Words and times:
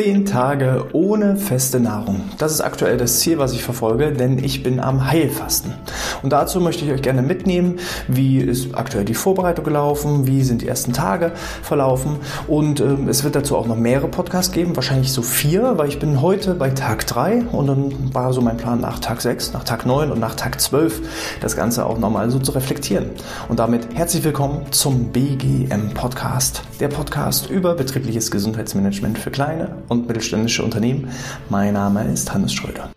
Zehn 0.00 0.24
Tage 0.24 0.86
ohne 0.94 1.36
feste 1.36 1.78
Nahrung. 1.78 2.22
Das 2.38 2.52
ist 2.52 2.62
aktuell 2.62 2.96
das 2.96 3.20
Ziel, 3.20 3.36
was 3.36 3.52
ich 3.52 3.62
verfolge, 3.62 4.14
denn 4.14 4.42
ich 4.42 4.62
bin 4.62 4.80
am 4.80 5.10
Heilfasten. 5.10 5.74
Und 6.22 6.32
dazu 6.32 6.60
möchte 6.60 6.84
ich 6.84 6.90
euch 6.90 7.02
gerne 7.02 7.22
mitnehmen, 7.22 7.78
wie 8.08 8.38
ist 8.38 8.74
aktuell 8.74 9.04
die 9.04 9.14
Vorbereitung 9.14 9.64
gelaufen, 9.64 10.26
wie 10.26 10.42
sind 10.42 10.62
die 10.62 10.68
ersten 10.68 10.92
Tage 10.92 11.32
verlaufen. 11.62 12.16
Und 12.46 12.80
ähm, 12.80 13.08
es 13.08 13.24
wird 13.24 13.34
dazu 13.34 13.56
auch 13.56 13.66
noch 13.66 13.76
mehrere 13.76 14.08
Podcasts 14.08 14.52
geben, 14.52 14.76
wahrscheinlich 14.76 15.12
so 15.12 15.22
vier, 15.22 15.78
weil 15.78 15.88
ich 15.88 15.98
bin 15.98 16.20
heute 16.20 16.54
bei 16.54 16.70
Tag 16.70 17.06
drei 17.06 17.42
und 17.52 17.66
dann 17.66 18.14
war 18.14 18.32
so 18.32 18.40
mein 18.40 18.56
Plan 18.56 18.80
nach 18.80 18.98
Tag 18.98 19.20
sechs, 19.20 19.52
nach 19.52 19.64
Tag 19.64 19.86
neun 19.86 20.10
und 20.10 20.20
nach 20.20 20.34
Tag 20.34 20.60
zwölf 20.60 21.00
das 21.40 21.56
Ganze 21.56 21.86
auch 21.86 21.98
nochmal 21.98 22.30
so 22.30 22.38
zu 22.38 22.52
reflektieren. 22.52 23.10
Und 23.48 23.58
damit 23.58 23.94
herzlich 23.94 24.24
willkommen 24.24 24.66
zum 24.70 25.08
BGM 25.08 25.94
Podcast, 25.94 26.62
der 26.80 26.88
Podcast 26.88 27.50
über 27.50 27.74
betriebliches 27.74 28.30
Gesundheitsmanagement 28.30 29.18
für 29.18 29.30
kleine 29.30 29.76
und 29.88 30.06
mittelständische 30.06 30.62
Unternehmen. 30.62 31.08
Mein 31.48 31.74
Name 31.74 32.04
ist 32.04 32.32
Hannes 32.32 32.52
Schröder. 32.52 32.90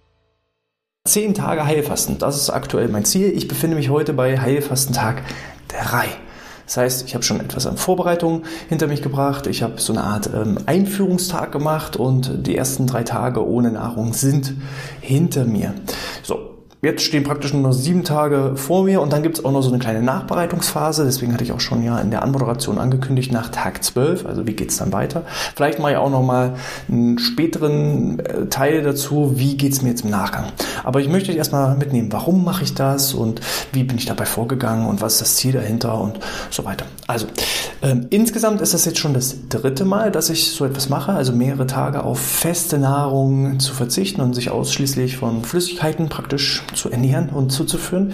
Zehn 1.05 1.33
Tage 1.33 1.65
Heilfasten, 1.65 2.17
das 2.17 2.37
ist 2.37 2.49
aktuell 2.49 2.87
mein 2.87 3.03
Ziel. 3.03 3.33
Ich 3.35 3.49
befinde 3.49 3.75
mich 3.75 3.89
heute 3.89 4.13
bei 4.13 4.39
Heilfastentag 4.39 5.23
3. 5.67 6.05
Das 6.65 6.77
heißt, 6.77 7.05
ich 7.05 7.13
habe 7.13 7.25
schon 7.25 7.41
etwas 7.41 7.67
an 7.67 7.75
Vorbereitung 7.75 8.43
hinter 8.69 8.87
mich 8.87 9.01
gebracht. 9.01 9.47
Ich 9.47 9.63
habe 9.63 9.81
so 9.81 9.91
eine 9.91 10.01
Art 10.01 10.29
ähm, 10.33 10.59
Einführungstag 10.65 11.51
gemacht 11.51 11.97
und 11.97 12.47
die 12.47 12.55
ersten 12.55 12.87
drei 12.87 13.03
Tage 13.03 13.45
ohne 13.45 13.73
Nahrung 13.73 14.13
sind 14.13 14.53
hinter 15.01 15.43
mir. 15.43 15.73
Jetzt 16.83 17.03
stehen 17.03 17.23
praktisch 17.23 17.53
nur 17.53 17.71
sieben 17.71 18.03
Tage 18.03 18.57
vor 18.57 18.83
mir 18.83 18.99
und 18.99 19.13
dann 19.13 19.23
gibt 19.23 19.37
es 19.37 19.45
auch 19.45 19.53
noch 19.53 19.61
so 19.61 19.69
eine 19.69 19.79
kleine 19.79 20.03
Nachbereitungsphase. 20.03 21.05
Deswegen 21.05 21.31
hatte 21.31 21.45
ich 21.45 21.53
auch 21.53 21.61
schon 21.61 21.81
ja 21.81 21.97
in 21.99 22.11
der 22.11 22.23
Anmoderation 22.23 22.77
angekündigt 22.77 23.31
nach 23.31 23.47
Tag 23.47 23.81
12. 23.81 24.25
Also 24.25 24.47
wie 24.47 24.51
geht 24.51 24.69
es 24.69 24.75
dann 24.79 24.91
weiter? 24.91 25.23
Vielleicht 25.55 25.79
mache 25.79 25.93
ich 25.93 25.97
auch 25.97 26.09
noch 26.09 26.23
mal 26.23 26.55
einen 26.89 27.19
späteren 27.19 28.19
äh, 28.19 28.47
Teil 28.47 28.83
dazu. 28.83 29.31
Wie 29.35 29.55
geht 29.55 29.71
es 29.71 29.81
mir 29.81 29.91
jetzt 29.91 30.03
im 30.03 30.09
Nachgang? 30.09 30.47
Aber 30.83 30.99
ich 30.99 31.07
möchte 31.07 31.31
euch 31.31 31.37
erstmal 31.37 31.77
mitnehmen, 31.77 32.11
warum 32.11 32.43
mache 32.43 32.65
ich 32.65 32.73
das 32.73 33.13
und 33.13 33.39
wie 33.71 33.85
bin 33.85 33.97
ich 33.97 34.05
dabei 34.05 34.25
vorgegangen 34.25 34.85
und 34.85 35.01
was 35.01 35.13
ist 35.13 35.21
das 35.21 35.35
Ziel 35.37 35.53
dahinter 35.53 36.01
und 36.01 36.19
so 36.49 36.65
weiter. 36.65 36.83
Also 37.07 37.27
ähm, 37.81 38.07
insgesamt 38.09 38.59
ist 38.59 38.73
das 38.73 38.83
jetzt 38.83 38.99
schon 38.99 39.13
das 39.13 39.47
dritte 39.47 39.85
Mal, 39.85 40.11
dass 40.11 40.29
ich 40.29 40.51
so 40.51 40.65
etwas 40.65 40.89
mache. 40.89 41.13
Also 41.13 41.31
mehrere 41.31 41.65
Tage 41.65 42.03
auf 42.03 42.19
feste 42.19 42.77
Nahrung 42.77 43.61
zu 43.61 43.73
verzichten 43.73 44.19
und 44.19 44.33
sich 44.33 44.49
ausschließlich 44.49 45.15
von 45.15 45.45
Flüssigkeiten 45.45 46.09
praktisch 46.09 46.61
zu 46.73 46.89
ernähren 46.89 47.29
und 47.29 47.51
zuzuführen. 47.51 48.13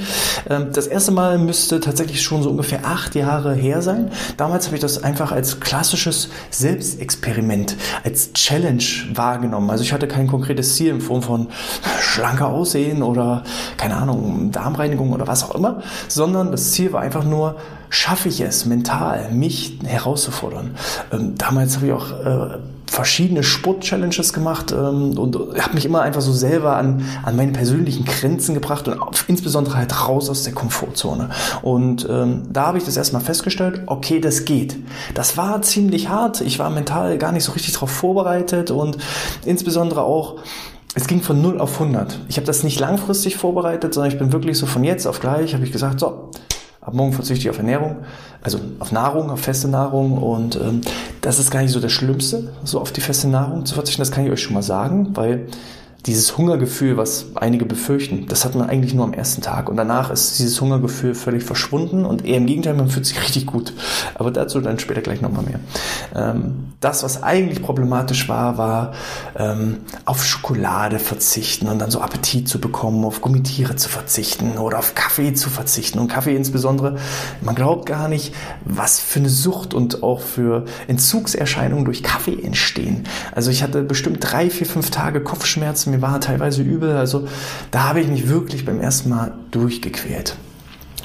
Ähm, 0.49 0.67
das 0.73 0.87
erste 0.87 1.11
Mal 1.11 1.37
müsste 1.37 1.79
tatsächlich 1.79 2.21
schon 2.21 2.43
so 2.43 2.49
ungefähr 2.49 2.85
acht 2.85 3.15
Jahre 3.15 3.53
her 3.53 3.81
sein. 3.81 4.11
Damals 4.37 4.67
habe 4.67 4.75
ich 4.75 4.81
das 4.81 5.03
einfach 5.03 5.31
als 5.31 5.59
klassisches 5.59 6.29
Selbstexperiment, 6.49 7.75
als 8.03 8.33
Challenge 8.33 8.83
wahrgenommen. 9.13 9.69
Also 9.69 9.83
ich 9.83 9.93
hatte 9.93 10.07
kein 10.07 10.27
konkretes 10.27 10.75
Ziel 10.75 10.91
in 10.91 11.01
Form 11.01 11.21
von 11.21 11.47
schlanker 11.99 12.47
Aussehen 12.47 13.03
oder 13.03 13.43
keine 13.77 13.97
Ahnung, 13.97 14.51
Darmreinigung 14.51 15.11
oder 15.13 15.27
was 15.27 15.43
auch 15.43 15.55
immer, 15.55 15.81
sondern 16.07 16.51
das 16.51 16.71
Ziel 16.71 16.93
war 16.93 17.01
einfach 17.01 17.23
nur, 17.23 17.55
schaffe 17.89 18.29
ich 18.29 18.41
es 18.41 18.65
mental, 18.65 19.31
mich 19.31 19.79
herauszufordern. 19.83 20.75
Ähm, 21.11 21.35
damals 21.37 21.77
habe 21.77 21.87
ich 21.87 21.91
auch 21.93 22.11
äh, 22.11 22.57
verschiedene 22.89 23.43
Sport-Challenges 23.43 24.33
gemacht 24.33 24.71
ähm, 24.71 25.17
und 25.17 25.35
habe 25.35 25.75
mich 25.75 25.85
immer 25.85 26.01
einfach 26.01 26.21
so 26.21 26.33
selber 26.33 26.75
an, 26.75 27.05
an 27.23 27.35
meine 27.35 27.51
persönlichen 27.51 28.05
Grenzen 28.05 28.53
gebracht 28.55 28.87
und 28.87 28.99
auf, 29.01 29.25
insbesondere 29.27 29.77
halt 29.77 30.07
raus 30.07 30.29
aus 30.29 30.43
der 30.43 30.53
Komfortzone. 30.53 31.29
Und 31.61 32.07
ähm, 32.09 32.43
da 32.51 32.67
habe 32.67 32.77
ich 32.77 32.85
das 32.85 32.97
erstmal 32.97 33.21
festgestellt, 33.21 33.83
okay, 33.85 34.19
das 34.19 34.45
geht. 34.45 34.77
Das 35.13 35.37
war 35.37 35.61
ziemlich 35.61 36.09
hart. 36.09 36.41
Ich 36.41 36.59
war 36.59 36.69
mental 36.69 37.17
gar 37.17 37.31
nicht 37.31 37.43
so 37.43 37.51
richtig 37.51 37.73
darauf 37.73 37.91
vorbereitet 37.91 38.71
und 38.71 38.97
insbesondere 39.45 40.01
auch 40.01 40.37
es 40.95 41.07
ging 41.07 41.21
von 41.21 41.39
0 41.39 41.59
auf 41.59 41.79
100. 41.79 42.19
Ich 42.29 42.37
habe 42.37 42.47
das 42.47 42.63
nicht 42.63 42.79
langfristig 42.79 43.37
vorbereitet, 43.37 43.93
sondern 43.93 44.11
ich 44.11 44.17
bin 44.17 44.33
wirklich 44.33 44.57
so 44.57 44.65
von 44.65 44.83
jetzt 44.83 45.05
auf 45.05 45.19
gleich, 45.19 45.53
habe 45.53 45.63
ich 45.63 45.71
gesagt, 45.71 45.99
so, 45.99 46.31
Ab 46.89 46.95
morgen 46.95 47.13
verzichte 47.13 47.43
ich 47.43 47.49
auf 47.51 47.59
Ernährung, 47.59 47.97
also 48.41 48.59
auf 48.79 48.91
Nahrung, 48.91 49.29
auf 49.29 49.41
feste 49.41 49.67
Nahrung. 49.67 50.17
Und 50.17 50.55
ähm, 50.55 50.81
das 51.21 51.37
ist 51.37 51.51
gar 51.51 51.61
nicht 51.61 51.71
so 51.71 51.79
das 51.79 51.91
Schlimmste, 51.91 52.51
so 52.63 52.81
auf 52.81 52.91
die 52.91 52.99
feste 52.99 53.27
Nahrung 53.27 53.63
zu 53.63 53.75
verzichten. 53.75 54.01
Das 54.01 54.09
kann 54.09 54.25
ich 54.25 54.31
euch 54.31 54.41
schon 54.41 54.55
mal 54.55 54.63
sagen, 54.63 55.15
weil 55.15 55.45
dieses 56.05 56.37
Hungergefühl, 56.37 56.95
was 56.95 57.27
einige 57.35 57.65
befürchten, 57.65 58.25
das 58.27 58.45
hat 58.45 58.55
man 58.55 58.69
eigentlich 58.69 58.93
nur 58.93 59.03
am 59.03 59.13
ersten 59.13 59.41
Tag. 59.41 59.67
Und 59.69 59.75
danach 59.75 60.11
ist 60.11 60.39
dieses 60.39 60.59
Hungergefühl 60.61 61.13
völlig 61.13 61.43
verschwunden 61.43 62.05
und 62.05 62.25
eher 62.25 62.37
im 62.37 62.45
Gegenteil, 62.45 62.73
man 62.73 62.89
fühlt 62.89 63.05
sich 63.05 63.21
richtig 63.23 63.45
gut. 63.45 63.73
Aber 64.15 64.31
dazu 64.31 64.61
dann 64.61 64.79
später 64.79 65.01
gleich 65.01 65.21
nochmal 65.21 65.43
mehr. 65.43 65.59
Ähm, 66.15 66.69
das, 66.79 67.03
was 67.03 67.21
eigentlich 67.21 67.61
problematisch 67.61 68.29
war, 68.29 68.57
war 68.57 68.93
ähm, 69.35 69.79
auf 70.05 70.25
Schokolade 70.25 70.99
verzichten 70.99 71.67
und 71.67 71.79
dann 71.79 71.91
so 71.91 71.99
Appetit 71.99 72.47
zu 72.47 72.61
bekommen, 72.61 73.03
auf 73.03 73.19
Gummitiere 73.19 73.75
zu 73.75 73.89
verzichten 73.89 74.57
oder 74.57 74.79
auf 74.79 74.95
Kaffee 74.95 75.33
zu 75.33 75.49
verzichten. 75.49 75.99
Und 75.99 76.07
Kaffee 76.07 76.35
insbesondere, 76.35 76.95
man 77.41 77.55
glaubt 77.55 77.85
gar 77.85 78.07
nicht, 78.07 78.33
was 78.63 79.01
für 79.01 79.19
eine 79.19 79.29
Sucht 79.29 79.73
und 79.73 80.01
auch 80.01 80.21
für 80.21 80.63
Entzugserscheinungen 80.87 81.83
durch 81.83 82.03
Kaffee 82.03 82.41
entstehen. 82.41 83.03
Also 83.35 83.51
ich 83.51 83.61
hatte 83.61 83.81
bestimmt 83.83 84.19
drei, 84.21 84.49
vier, 84.49 84.65
fünf 84.65 84.89
Tage 84.91 85.21
Kopfschmerzen 85.21 85.88
mir 85.89 86.01
war 86.01 86.19
teilweise 86.21 86.61
übel. 86.61 86.91
Also 86.97 87.27
da 87.71 87.89
habe 87.89 88.01
ich 88.01 88.07
mich 88.07 88.29
wirklich 88.29 88.65
beim 88.65 88.79
ersten 88.79 89.09
Mal 89.09 89.33
durchgequält. 89.51 90.35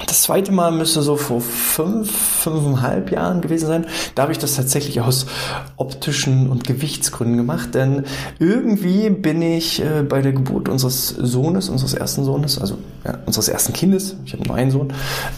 Das 0.07 0.21
zweite 0.23 0.51
Mal 0.51 0.71
müsste 0.71 1.01
so 1.01 1.15
vor 1.15 1.41
fünf, 1.41 2.11
fünfeinhalb 2.11 3.11
Jahren 3.11 3.41
gewesen 3.41 3.67
sein. 3.67 3.85
Da 4.13 4.23
habe 4.23 4.31
ich 4.31 4.37
das 4.37 4.55
tatsächlich 4.55 5.01
aus 5.01 5.25
optischen 5.77 6.49
und 6.49 6.65
Gewichtsgründen 6.65 7.37
gemacht, 7.37 7.75
denn 7.75 8.03
irgendwie 8.39 9.09
bin 9.09 9.41
ich 9.41 9.81
äh, 9.81 10.03
bei 10.03 10.21
der 10.21 10.33
Geburt 10.33 10.69
unseres 10.69 11.09
Sohnes, 11.09 11.69
unseres 11.69 11.93
ersten 11.93 12.23
Sohnes, 12.23 12.59
also 12.59 12.77
ja, 13.05 13.17
unseres 13.25 13.49
ersten 13.49 13.73
Kindes, 13.73 14.15
ich 14.25 14.33
habe 14.33 14.43
nur 14.43 14.55
einen 14.55 14.71
Sohn, 14.71 14.93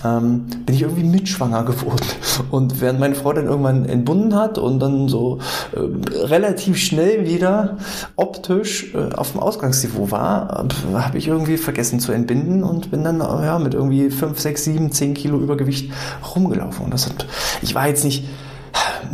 ähm, 0.06 0.46
bin 0.66 0.76
ich 0.76 0.84
irgendwie 0.84 1.04
mitschwanger 1.04 1.64
geworden. 1.64 2.06
Und 2.52 2.80
während 2.82 3.00
meine 3.00 3.16
Frau 3.16 3.34
dann 3.34 3.48
irgendwann 3.48 3.86
entbunden 3.86 4.36
hat 4.36 4.58
und 4.58 4.80
dann 4.80 5.10
so 5.10 5.40
äh, 5.74 5.80
relativ 6.26 6.78
schnell 6.78 7.26
wieder 7.26 7.78
optisch 8.16 8.94
äh, 8.94 9.14
auf 9.16 9.32
dem 9.32 9.42
Ausgangsniveau 9.42 10.12
war, 10.12 10.66
äh, 10.66 10.96
habe 10.96 11.18
ich 11.18 11.28
irgendwie 11.28 11.58
vergessen 11.58 12.00
zu 12.00 12.12
entbinden 12.12 12.64
und 12.64 12.92
bin 12.92 13.04
dann 13.04 13.20
ja, 13.20 13.60
mit 13.60 13.74
irgendwie 13.74 14.10
fünf, 14.10 14.40
sechs, 14.40 14.57
sieben, 14.58 14.92
zehn 14.92 15.14
Kilo 15.14 15.40
Übergewicht 15.40 15.92
rumgelaufen. 16.36 16.86
Und 16.86 16.94
das 16.94 17.08
hat, 17.08 17.28
ich 17.62 17.76
war 17.76 17.88
jetzt 17.88 18.04
nicht 18.04 18.26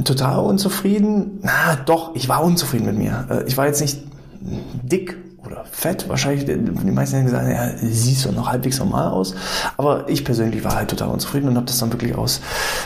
total 0.03 0.39
unzufrieden. 0.39 1.39
Na, 1.41 1.75
doch, 1.85 2.15
ich 2.15 2.29
war 2.29 2.43
unzufrieden 2.43 2.85
mit 2.85 2.97
mir. 2.97 3.27
Äh, 3.29 3.43
ich 3.47 3.57
war 3.57 3.67
jetzt 3.67 3.81
nicht 3.81 3.99
dick 4.41 5.17
oder 5.45 5.65
fett. 5.71 6.09
Wahrscheinlich, 6.09 6.45
die 6.45 6.91
meisten 6.91 7.17
haben 7.17 7.25
gesagt, 7.25 7.47
ja, 7.47 7.69
siehst 7.81 8.25
du 8.25 8.31
noch 8.31 8.49
halbwegs 8.49 8.79
normal 8.79 9.09
aus. 9.09 9.35
Aber 9.77 10.09
ich 10.09 10.25
persönlich 10.25 10.63
war 10.63 10.75
halt 10.75 10.89
total 10.89 11.09
unzufrieden 11.09 11.49
und 11.49 11.55
habe 11.55 11.65
das 11.65 11.77
dann 11.77 11.91
wirklich 11.91 12.15
aus 12.15 12.41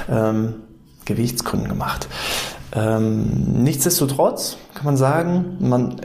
ähm, 0.10 0.56
Gewichtsgründen 1.06 1.70
gemacht. 1.70 2.08
Ähm, 2.78 3.64
nichtsdestotrotz 3.64 4.58
kann 4.76 4.86
man 4.86 4.98
sagen, 4.98 5.58
man, 5.60 5.96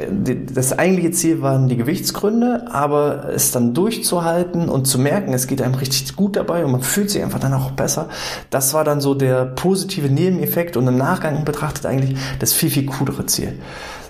das 0.54 0.78
eigentliche 0.78 1.10
Ziel 1.10 1.42
waren 1.42 1.68
die 1.68 1.76
Gewichtsgründe, 1.76 2.68
aber 2.72 3.28
es 3.28 3.50
dann 3.50 3.74
durchzuhalten 3.74 4.70
und 4.70 4.86
zu 4.86 4.98
merken, 4.98 5.34
es 5.34 5.46
geht 5.46 5.60
einem 5.60 5.74
richtig 5.74 6.16
gut 6.16 6.34
dabei 6.34 6.64
und 6.64 6.72
man 6.72 6.80
fühlt 6.80 7.10
sich 7.10 7.22
einfach 7.22 7.40
dann 7.40 7.52
auch 7.52 7.72
besser, 7.72 8.08
das 8.48 8.72
war 8.72 8.84
dann 8.84 9.02
so 9.02 9.14
der 9.14 9.44
positive 9.44 10.08
Nebeneffekt 10.08 10.78
und 10.78 10.88
im 10.88 10.96
Nachgang 10.96 11.44
betrachtet 11.44 11.84
eigentlich 11.84 12.16
das 12.38 12.54
viel, 12.54 12.70
viel 12.70 12.86
coolere 12.86 13.26
Ziel. 13.26 13.58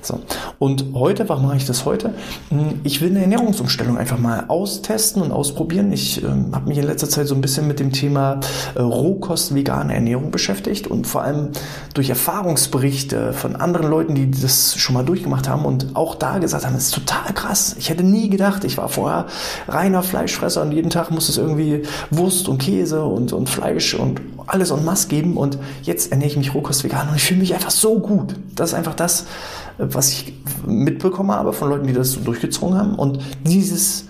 So. 0.02 0.20
Und 0.58 0.86
heute, 0.94 1.28
warum 1.28 1.46
mache 1.46 1.56
ich 1.56 1.64
das 1.64 1.84
heute? 1.84 2.12
Hm, 2.50 2.80
ich 2.82 3.00
will 3.00 3.10
eine 3.10 3.20
Ernährungsumstellung 3.20 3.96
einfach 3.96 4.18
mal 4.18 4.44
austesten 4.48 5.22
und 5.22 5.30
ausprobieren. 5.30 5.92
Ich 5.92 6.22
ähm, 6.22 6.50
habe 6.52 6.68
mich 6.68 6.78
in 6.78 6.84
letzter 6.84 7.08
Zeit 7.08 7.28
so 7.28 7.34
ein 7.36 7.40
bisschen 7.40 7.68
mit 7.68 7.78
dem 7.78 7.92
Thema 7.92 8.40
äh, 8.74 8.80
Rohkost 8.80 9.54
vegane 9.54 9.94
Ernährung 9.94 10.32
beschäftigt 10.32 10.88
und 10.88 11.06
vor 11.06 11.22
allem 11.22 11.50
durch 11.94 12.10
Erfahrungsberichte 12.10 13.32
von 13.32 13.54
anderen 13.54 13.88
Leuten, 13.88 14.14
die 14.16 14.30
das 14.30 14.76
schon 14.76 14.94
mal 14.94 15.04
durchgemacht 15.04 15.48
haben 15.48 15.64
und 15.64 15.94
auch 15.94 16.16
da 16.16 16.38
gesagt 16.38 16.66
haben, 16.66 16.74
das 16.74 16.86
ist 16.86 16.94
total 16.94 17.32
krass. 17.32 17.76
Ich 17.78 17.88
hätte 17.88 18.02
nie 18.02 18.28
gedacht, 18.28 18.64
ich 18.64 18.78
war 18.78 18.88
vorher 18.88 19.26
reiner 19.68 20.02
Fleischfresser 20.02 20.62
und 20.62 20.72
jeden 20.72 20.90
Tag 20.90 21.12
muss 21.12 21.28
es 21.28 21.38
irgendwie 21.38 21.82
Wurst 22.10 22.48
und 22.48 22.58
Käse 22.58 23.04
und, 23.04 23.32
und 23.32 23.48
Fleisch 23.48 23.94
und 23.94 24.20
alles 24.46 24.70
en 24.70 24.84
masse 24.84 25.08
geben 25.08 25.36
und 25.36 25.58
jetzt 25.82 26.12
ernähre 26.12 26.30
ich 26.30 26.36
mich 26.36 26.54
Rohkost 26.54 26.84
vegan 26.84 27.08
und 27.08 27.16
ich 27.16 27.22
fühle 27.22 27.40
mich 27.40 27.54
einfach 27.54 27.70
so 27.70 27.98
gut. 27.98 28.36
Das 28.54 28.70
ist 28.70 28.74
einfach 28.74 28.94
das, 28.94 29.26
was 29.78 30.10
ich 30.10 30.34
mitbekommen 30.66 31.32
habe 31.32 31.52
von 31.52 31.68
Leuten, 31.68 31.86
die 31.86 31.92
das 31.92 32.12
so 32.12 32.20
durchgezogen 32.20 32.76
haben. 32.76 32.94
Und 32.94 33.20
dieses 33.44 34.06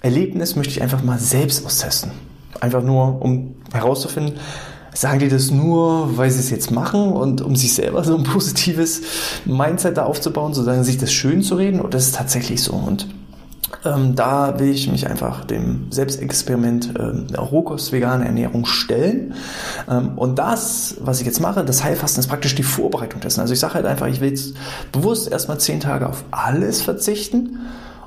Erlebnis 0.00 0.56
möchte 0.56 0.72
ich 0.72 0.82
einfach 0.82 1.02
mal 1.02 1.18
selbst 1.18 1.64
austesten. 1.64 2.12
Einfach 2.60 2.82
nur, 2.82 3.22
um 3.22 3.54
herauszufinden, 3.72 4.34
sagen 4.94 5.20
die 5.20 5.28
das 5.28 5.50
nur, 5.50 6.16
weil 6.16 6.30
sie 6.30 6.40
es 6.40 6.50
jetzt 6.50 6.70
machen 6.70 7.12
und 7.12 7.40
um 7.40 7.56
sich 7.56 7.74
selber 7.74 8.04
so 8.04 8.16
ein 8.16 8.24
positives 8.24 9.02
Mindset 9.44 9.96
da 9.96 10.04
aufzubauen, 10.04 10.54
sozusagen 10.54 10.84
sich 10.84 10.98
das 10.98 11.12
schön 11.12 11.42
zu 11.42 11.54
reden, 11.56 11.80
oder 11.80 11.98
ist 11.98 12.06
es 12.06 12.12
tatsächlich 12.12 12.62
so? 12.62 12.74
Und 12.74 13.08
Ähm, 13.84 14.14
da 14.14 14.58
will 14.58 14.70
ich 14.70 14.90
mich 14.90 15.08
einfach 15.08 15.44
dem 15.44 15.90
Selbstexperiment 15.90 16.94
ähm, 16.98 17.26
Rohkost-vegane 17.36 18.24
Ernährung 18.24 18.66
stellen. 18.66 19.34
Ähm, 19.88 20.12
und 20.16 20.38
das, 20.38 20.96
was 21.00 21.20
ich 21.20 21.26
jetzt 21.26 21.40
mache, 21.40 21.64
das 21.64 21.82
Heilfasten 21.82 22.20
ist 22.20 22.28
praktisch 22.28 22.54
die 22.54 22.62
Vorbereitung 22.62 23.20
dessen. 23.20 23.40
Also 23.40 23.52
ich 23.52 23.60
sage 23.60 23.74
halt 23.74 23.86
einfach, 23.86 24.06
ich 24.06 24.20
will 24.20 24.28
jetzt 24.28 24.54
bewusst 24.92 25.30
erstmal 25.30 25.58
zehn 25.58 25.80
Tage 25.80 26.08
auf 26.08 26.24
alles 26.30 26.82
verzichten 26.82 27.58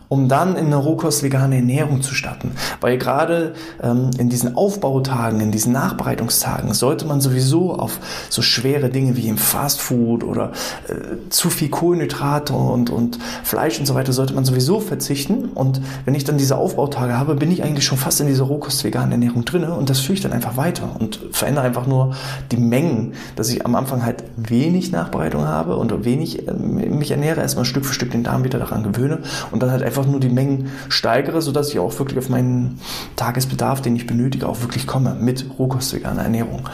um 0.10 0.28
dann 0.28 0.56
in 0.56 0.68
eine 0.68 0.75
rohkost-vegane 0.75 1.57
Ernährung 1.57 2.02
zu 2.02 2.13
starten. 2.13 2.52
Weil 2.81 2.98
gerade 2.98 3.54
ähm, 3.81 4.12
in 4.18 4.30
diesen 4.30 4.56
Aufbautagen, 4.56 5.40
in 5.40 5.52
diesen 5.52 5.74
Nachbereitungstagen 5.74 6.74
sollte 6.74 7.06
man 7.06 7.22
sowieso 7.22 7.74
auf 7.74 8.00
so 8.30 8.42
schwere 8.42 8.90
Dinge 8.90 9.16
wie 9.18 9.28
im 9.28 9.38
Fastfood 9.38 10.24
oder 10.24 10.52
äh, 10.88 11.30
zu 11.30 11.50
viel 11.50 11.69
Kohlenhydrate 11.69 12.54
und, 12.54 12.90
und 12.90 13.19
Fleisch 13.44 13.80
und 13.80 13.86
so 13.86 13.96
weiter 13.96 14.13
sollte 14.13 14.34
man 14.34 14.46
sowieso 14.46 14.80
verzichten. 14.80 15.46
Und 15.54 15.81
wenn 16.06 16.16
ich 16.16 16.24
dann 16.24 16.38
diese 16.38 16.57
Aufbautage 16.57 17.18
habe, 17.18 17.36
bin 17.36 17.52
ich 17.52 17.63
eigentlich 17.63 17.86
schon 17.86 17.98
fast 17.98 18.19
in 18.22 18.28
dieser 18.28 18.44
rohkost-veganen 18.44 19.12
Ernährung 19.12 19.46
drinne 19.46 19.74
und 19.74 19.90
das 19.90 20.00
führe 20.00 20.13
ich 20.13 20.22
dann 20.22 20.34
einfach 20.34 20.57
weiter 20.57 20.96
und 21.00 21.19
verändere 21.31 21.66
einfach 21.66 21.88
nur 21.88 22.16
die 22.52 22.57
Mengen, 22.57 23.13
dass 23.36 23.50
ich 23.50 23.66
am 23.66 23.75
Anfang 23.75 24.04
halt 24.04 24.24
wenig 24.38 24.92
Nachbereitung 24.92 25.48
habe 25.48 25.78
und 25.78 26.06
wenig 26.06 26.48
äh, 26.48 26.54
mich 26.54 27.12
ernähre, 27.12 27.42
erstmal 27.42 27.66
Stück 27.66 27.86
für 27.86 27.94
Stück 27.94 28.12
den 28.12 28.24
Darm 28.24 28.44
wieder 28.44 28.60
daran 28.60 28.84
gewöhne 28.84 29.19
und 29.52 29.62
dann 29.62 29.72
halt 29.72 29.84
einfach 29.84 30.05
einfach 30.06 30.12
nur 30.12 30.19
die 30.19 30.30
Mengen 30.30 30.69
steigere, 30.90 31.42
sodass 31.42 31.69
ich 31.69 31.80
auch 31.80 31.98
wirklich 31.98 32.19
auf 32.19 32.30
meinen 32.30 32.80
Tagesbedarf, 33.16 33.81
den 33.81 33.96
ich 33.96 34.06
benötige, 34.06 34.48
auch 34.48 34.62
wirklich 34.62 34.88
komme 34.88 35.16
mit 35.16 35.46
rohkostiger 35.57 36.10
Ernährung. 36.10 36.69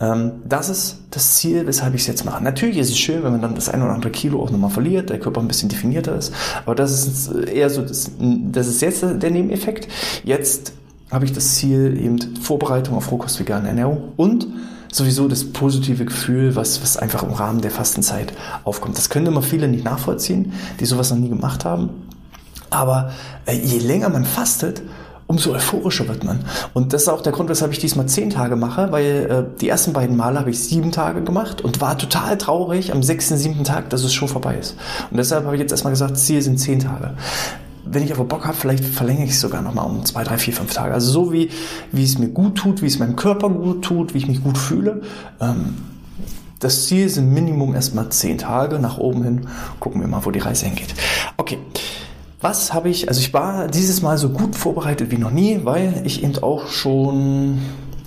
Ähm, 0.00 0.32
das 0.48 0.68
ist 0.68 0.98
das 1.10 1.36
Ziel, 1.36 1.66
weshalb 1.66 1.94
ich 1.94 2.02
es 2.02 2.06
jetzt 2.06 2.24
mache. 2.24 2.42
Natürlich 2.42 2.78
ist 2.78 2.90
es 2.90 2.98
schön, 2.98 3.22
wenn 3.24 3.32
man 3.32 3.42
dann 3.42 3.54
das 3.54 3.68
ein 3.68 3.82
oder 3.82 3.92
andere 3.92 4.12
Kilo 4.12 4.42
auch 4.42 4.50
nochmal 4.50 4.70
verliert, 4.70 5.10
der 5.10 5.18
Körper 5.18 5.40
ein 5.40 5.48
bisschen 5.48 5.68
definierter 5.68 6.16
ist, 6.16 6.32
aber 6.64 6.74
das 6.74 6.92
ist 6.92 7.32
eher 7.48 7.70
so, 7.70 7.82
das, 7.82 8.10
das 8.18 8.68
ist 8.68 8.80
jetzt 8.82 9.02
der 9.02 9.30
Nebeneffekt. 9.30 9.88
Jetzt 10.24 10.72
habe 11.10 11.24
ich 11.24 11.32
das 11.32 11.54
Ziel 11.56 11.98
eben 12.00 12.18
Vorbereitung 12.36 12.96
auf 12.96 13.10
rohkost-vegane 13.10 13.68
Ernährung 13.68 14.12
und 14.16 14.46
sowieso 14.92 15.28
das 15.28 15.44
positive 15.44 16.04
Gefühl, 16.04 16.56
was, 16.56 16.82
was 16.82 16.96
einfach 16.96 17.22
im 17.22 17.32
Rahmen 17.32 17.60
der 17.60 17.70
Fastenzeit 17.70 18.32
aufkommt. 18.64 18.96
Das 18.96 19.10
können 19.10 19.26
immer 19.26 19.42
viele 19.42 19.68
nicht 19.68 19.84
nachvollziehen, 19.84 20.52
die 20.80 20.86
sowas 20.86 21.10
noch 21.10 21.18
nie 21.18 21.28
gemacht 21.28 21.64
haben. 21.64 21.90
Aber 22.70 23.10
äh, 23.46 23.56
je 23.56 23.78
länger 23.78 24.08
man 24.08 24.24
fastet, 24.24 24.82
umso 25.26 25.52
euphorischer 25.52 26.06
wird 26.08 26.24
man. 26.24 26.44
Und 26.72 26.92
das 26.92 27.02
ist 27.02 27.08
auch 27.08 27.20
der 27.20 27.32
Grund, 27.32 27.48
weshalb 27.48 27.72
ich 27.72 27.78
diesmal 27.78 28.06
zehn 28.06 28.30
Tage 28.30 28.56
mache, 28.56 28.92
weil 28.92 29.04
äh, 29.54 29.58
die 29.60 29.68
ersten 29.68 29.92
beiden 29.92 30.16
Male 30.16 30.38
habe 30.38 30.50
ich 30.50 30.58
sieben 30.58 30.92
Tage 30.92 31.22
gemacht 31.22 31.62
und 31.62 31.80
war 31.80 31.98
total 31.98 32.38
traurig 32.38 32.92
am 32.92 33.02
sechsten, 33.02 33.36
siebten 33.36 33.64
Tag, 33.64 33.90
dass 33.90 34.04
es 34.04 34.14
schon 34.14 34.28
vorbei 34.28 34.56
ist. 34.56 34.76
Und 35.10 35.16
deshalb 35.16 35.44
habe 35.44 35.56
ich 35.56 35.60
jetzt 35.60 35.72
erstmal 35.72 35.92
gesagt, 35.92 36.16
Ziel 36.18 36.42
sind 36.42 36.58
zehn 36.58 36.78
Tage. 36.78 37.14
Wenn 37.84 38.02
ich 38.02 38.12
aber 38.12 38.24
Bock 38.24 38.44
habe, 38.44 38.56
vielleicht 38.56 38.84
verlängere 38.84 39.24
ich 39.24 39.30
es 39.30 39.40
sogar 39.40 39.62
nochmal 39.62 39.86
um 39.86 40.04
zwei, 40.04 40.24
drei, 40.24 40.38
vier, 40.38 40.54
fünf 40.54 40.72
Tage. 40.72 40.92
Also 40.92 41.10
so 41.10 41.32
wie, 41.32 41.50
wie 41.92 42.04
es 42.04 42.18
mir 42.18 42.28
gut 42.28 42.56
tut, 42.56 42.82
wie 42.82 42.86
es 42.86 42.98
meinem 42.98 43.16
Körper 43.16 43.48
gut 43.48 43.84
tut, 43.84 44.14
wie 44.14 44.18
ich 44.18 44.28
mich 44.28 44.42
gut 44.42 44.58
fühle. 44.58 45.02
Ähm, 45.40 45.76
das 46.58 46.86
Ziel 46.86 47.08
sind 47.08 47.32
Minimum 47.32 47.74
erstmal 47.74 48.08
zehn 48.08 48.38
Tage 48.38 48.78
nach 48.78 48.98
oben 48.98 49.22
hin. 49.22 49.46
Gucken 49.78 50.00
wir 50.00 50.08
mal, 50.08 50.24
wo 50.24 50.30
die 50.30 50.38
Reise 50.38 50.66
hingeht. 50.66 50.94
Okay. 51.36 51.58
Was 52.48 52.72
habe 52.72 52.88
ich, 52.90 53.08
also 53.08 53.20
ich 53.20 53.34
war 53.34 53.66
dieses 53.66 54.02
Mal 54.02 54.18
so 54.18 54.28
gut 54.28 54.54
vorbereitet 54.54 55.10
wie 55.10 55.18
noch 55.18 55.32
nie, 55.32 55.62
weil 55.64 56.02
ich 56.04 56.22
eben 56.22 56.38
auch 56.44 56.68
schon 56.68 57.58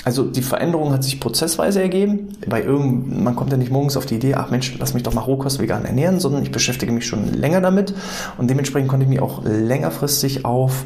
also 0.09 0.23
die 0.23 0.41
Veränderung 0.41 0.91
hat 0.91 1.03
sich 1.03 1.19
prozessweise 1.19 1.83
ergeben. 1.83 2.29
Bei 2.47 2.63
irgend, 2.63 3.23
man 3.23 3.35
kommt 3.35 3.51
ja 3.51 3.57
nicht 3.59 3.71
morgens 3.71 3.95
auf 3.95 4.07
die 4.07 4.15
Idee, 4.15 4.33
ach 4.33 4.49
Mensch, 4.49 4.75
lass 4.79 4.95
mich 4.95 5.03
doch 5.03 5.13
mal 5.13 5.21
Rohkost 5.21 5.59
vegan 5.59 5.85
ernähren, 5.85 6.19
sondern 6.19 6.41
ich 6.41 6.51
beschäftige 6.51 6.91
mich 6.91 7.05
schon 7.05 7.31
länger 7.31 7.61
damit 7.61 7.93
und 8.39 8.49
dementsprechend 8.49 8.89
konnte 8.89 9.03
ich 9.03 9.09
mich 9.09 9.21
auch 9.21 9.43
längerfristig 9.43 10.45
auf 10.45 10.83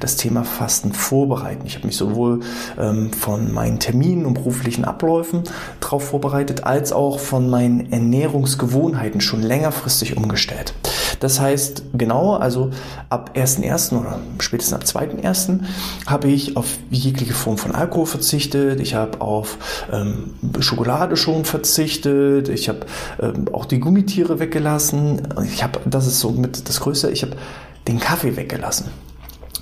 das 0.00 0.16
Thema 0.16 0.42
Fasten 0.42 0.92
vorbereiten. 0.92 1.62
Ich 1.66 1.76
habe 1.76 1.86
mich 1.86 1.96
sowohl 1.96 2.40
ähm, 2.76 3.12
von 3.12 3.52
meinen 3.52 3.78
Terminen 3.78 4.26
und 4.26 4.34
beruflichen 4.34 4.84
Abläufen 4.84 5.44
darauf 5.78 6.08
vorbereitet, 6.08 6.64
als 6.64 6.92
auch 6.92 7.20
von 7.20 7.48
meinen 7.48 7.92
Ernährungsgewohnheiten 7.92 9.20
schon 9.20 9.40
längerfristig 9.40 10.16
umgestellt. 10.16 10.74
Das 11.20 11.40
heißt, 11.40 11.84
genau, 11.94 12.34
also 12.34 12.70
ab 13.08 13.30
1.1. 13.34 13.98
oder 13.98 14.18
spätestens 14.40 14.74
ab 14.74 14.82
2.1. 14.82 15.60
habe 16.06 16.28
ich 16.28 16.56
auf 16.56 16.76
jegliche 16.90 17.34
Form 17.34 17.56
von 17.56 17.72
Alkohol 17.72 18.06
verzichtet. 18.06 18.63
Ich 18.72 18.94
habe 18.94 19.20
auf 19.20 19.86
ähm, 19.92 20.34
Schokolade 20.60 21.16
schon 21.16 21.44
verzichtet. 21.44 22.48
Ich 22.48 22.68
habe 22.68 22.80
ähm, 23.20 23.46
auch 23.52 23.66
die 23.66 23.80
Gummitiere 23.80 24.38
weggelassen. 24.38 25.28
Ich 25.44 25.62
habe, 25.62 25.80
das 25.84 26.06
ist 26.06 26.20
so 26.20 26.30
mit 26.30 26.68
das 26.68 26.80
Größte, 26.80 27.10
ich 27.10 27.22
habe 27.22 27.36
den 27.86 28.00
Kaffee 28.00 28.36
weggelassen. 28.36 28.86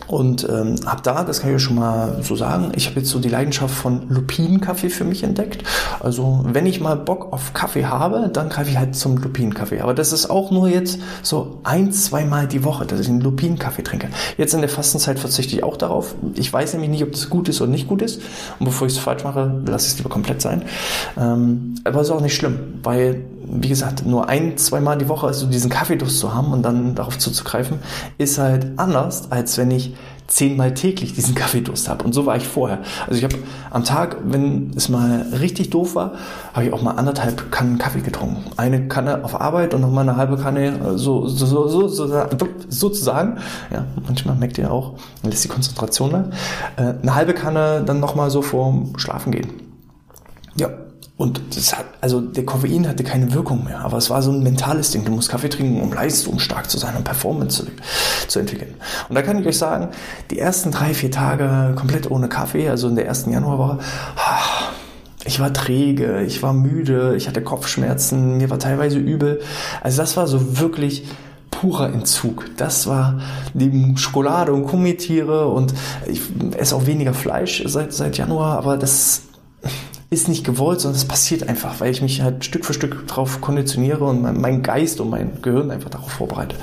Und 0.06 0.48
ähm, 0.48 0.76
habe 0.86 1.02
da, 1.02 1.24
das 1.24 1.40
kann 1.40 1.50
ich 1.50 1.56
euch 1.56 1.62
schon 1.62 1.76
mal 1.76 2.18
so 2.22 2.36
sagen, 2.36 2.72
ich 2.74 2.86
habe 2.86 3.00
jetzt 3.00 3.10
so 3.10 3.18
die 3.18 3.28
Leidenschaft 3.28 3.74
von 3.74 4.08
Lupinenkaffee 4.08 4.90
für 4.90 5.04
mich 5.04 5.22
entdeckt. 5.22 5.64
Also 6.00 6.44
wenn 6.44 6.66
ich 6.66 6.80
mal 6.80 6.96
Bock 6.96 7.32
auf 7.32 7.52
Kaffee 7.54 7.86
habe, 7.86 8.30
dann 8.32 8.48
greife 8.48 8.70
ich 8.70 8.78
halt 8.78 8.94
zum 8.94 9.16
Lupinenkaffee. 9.16 9.80
Aber 9.80 9.94
das 9.94 10.12
ist 10.12 10.30
auch 10.30 10.50
nur 10.50 10.68
jetzt 10.68 11.00
so 11.22 11.60
ein, 11.64 11.92
zweimal 11.92 12.46
die 12.46 12.64
Woche, 12.64 12.86
dass 12.86 13.00
ich 13.00 13.08
einen 13.08 13.20
Lupinenkaffee 13.20 13.82
trinke. 13.82 14.08
Jetzt 14.36 14.54
in 14.54 14.60
der 14.60 14.68
Fastenzeit 14.68 15.18
verzichte 15.18 15.54
ich 15.56 15.64
auch 15.64 15.76
darauf. 15.76 16.14
Ich 16.34 16.52
weiß 16.52 16.72
nämlich 16.74 16.90
nicht, 16.90 17.02
ob 17.02 17.12
das 17.12 17.30
gut 17.30 17.48
ist 17.48 17.60
oder 17.60 17.70
nicht 17.70 17.88
gut 17.88 18.02
ist. 18.02 18.20
Und 18.58 18.66
bevor 18.66 18.86
ich 18.86 18.94
es 18.94 18.98
falsch 18.98 19.24
mache, 19.24 19.62
lasse 19.66 19.86
ich 19.86 19.92
es 19.92 19.98
lieber 19.98 20.10
komplett 20.10 20.42
sein. 20.42 20.62
Ähm, 21.18 21.74
aber 21.84 22.00
ist 22.00 22.10
auch 22.10 22.20
nicht 22.20 22.36
schlimm, 22.36 22.58
weil 22.82 23.24
wie 23.44 23.68
gesagt, 23.68 24.06
nur 24.06 24.28
ein, 24.28 24.56
zweimal 24.56 24.98
die 24.98 25.08
Woche 25.08 25.26
also 25.26 25.46
diesen 25.46 25.70
Kaffeedurst 25.70 26.18
zu 26.18 26.34
haben 26.34 26.52
und 26.52 26.62
dann 26.62 26.94
darauf 26.94 27.18
zuzugreifen, 27.18 27.78
ist 28.18 28.38
halt 28.38 28.78
anders, 28.78 29.30
als 29.30 29.58
wenn 29.58 29.70
ich 29.70 29.94
zehnmal 30.32 30.72
täglich 30.72 31.12
diesen 31.12 31.34
Kaffeedurst 31.34 31.88
habe. 31.88 32.04
Und 32.04 32.14
so 32.14 32.24
war 32.24 32.36
ich 32.36 32.48
vorher. 32.48 32.78
Also 33.06 33.18
ich 33.18 33.24
habe 33.24 33.36
am 33.70 33.84
Tag, 33.84 34.16
wenn 34.24 34.72
es 34.74 34.88
mal 34.88 35.26
richtig 35.38 35.70
doof 35.70 35.94
war, 35.94 36.12
habe 36.54 36.66
ich 36.66 36.72
auch 36.72 36.80
mal 36.80 36.92
anderthalb 36.92 37.52
Kannen 37.52 37.76
Kaffee 37.76 38.00
getrunken. 38.00 38.44
Eine 38.56 38.88
Kanne 38.88 39.24
auf 39.24 39.38
Arbeit 39.38 39.74
und 39.74 39.82
noch 39.82 39.90
mal 39.90 40.02
eine 40.02 40.16
halbe 40.16 40.38
Kanne 40.38 40.96
so, 40.96 41.26
so, 41.26 41.46
so, 41.46 41.68
so, 41.68 41.88
so 41.88 42.28
sozusagen. 42.68 43.38
Ja, 43.70 43.84
manchmal 44.06 44.36
merkt 44.36 44.56
ihr 44.56 44.70
auch, 44.70 44.94
lässt 45.22 45.44
die 45.44 45.48
Konzentration 45.48 46.12
nach. 46.12 46.24
Äh, 46.76 46.94
eine 47.02 47.14
halbe 47.14 47.34
Kanne 47.34 47.82
dann 47.84 48.00
noch 48.00 48.14
mal 48.14 48.30
so 48.30 48.40
vorm 48.40 48.94
Schlafen 48.96 49.32
gehen. 49.32 49.61
Und 51.16 51.40
das 51.54 51.76
hat, 51.76 51.84
also 52.00 52.20
der 52.20 52.44
Koffein 52.44 52.88
hatte 52.88 53.04
keine 53.04 53.32
Wirkung 53.32 53.64
mehr, 53.64 53.80
aber 53.80 53.98
es 53.98 54.10
war 54.10 54.22
so 54.22 54.32
ein 54.32 54.42
mentales 54.42 54.90
Ding. 54.90 55.04
Du 55.04 55.12
musst 55.12 55.28
Kaffee 55.28 55.50
trinken, 55.50 55.80
um 55.80 55.92
leistungsstark 55.92 56.68
zu 56.68 56.78
sein 56.78 56.96
und 56.96 57.04
Performance 57.04 57.64
zu, 57.64 57.70
zu 58.28 58.40
entwickeln. 58.40 58.74
Und 59.08 59.14
da 59.14 59.22
kann 59.22 59.38
ich 59.38 59.46
euch 59.46 59.58
sagen, 59.58 59.88
die 60.30 60.38
ersten 60.38 60.70
drei, 60.70 60.94
vier 60.94 61.10
Tage 61.10 61.74
komplett 61.76 62.10
ohne 62.10 62.28
Kaffee, 62.28 62.68
also 62.68 62.88
in 62.88 62.96
der 62.96 63.06
ersten 63.06 63.30
Januarwoche, 63.30 63.78
ich 65.24 65.38
war 65.38 65.52
träge, 65.52 66.22
ich 66.22 66.42
war 66.42 66.52
müde, 66.52 67.14
ich 67.16 67.28
hatte 67.28 67.42
Kopfschmerzen, 67.42 68.38
mir 68.38 68.50
war 68.50 68.58
teilweise 68.58 68.98
übel. 68.98 69.40
Also 69.82 69.98
das 69.98 70.16
war 70.16 70.26
so 70.26 70.58
wirklich 70.58 71.06
purer 71.50 71.92
Entzug. 71.92 72.46
Das 72.56 72.88
war 72.88 73.20
neben 73.54 73.96
Schokolade 73.96 74.52
und 74.52 74.66
Gummitiere 74.66 75.46
und 75.46 75.72
ich 76.06 76.22
esse 76.56 76.74
auch 76.74 76.86
weniger 76.86 77.14
Fleisch 77.14 77.62
seit, 77.66 77.92
seit 77.92 78.18
Januar, 78.18 78.58
aber 78.58 78.76
das 78.76 79.22
ist 80.12 80.28
nicht 80.28 80.44
gewollt, 80.44 80.80
sondern 80.80 80.98
es 80.98 81.06
passiert 81.06 81.48
einfach, 81.48 81.80
weil 81.80 81.90
ich 81.90 82.02
mich 82.02 82.20
halt 82.20 82.44
Stück 82.44 82.66
für 82.66 82.74
Stück 82.74 83.08
darauf 83.08 83.40
konditioniere 83.40 84.04
und 84.04 84.20
mein, 84.20 84.40
mein, 84.40 84.62
Geist 84.62 85.00
und 85.00 85.08
mein 85.08 85.40
Gehirn 85.40 85.70
einfach 85.70 85.88
darauf 85.88 86.12
vorbereite. 86.12 86.54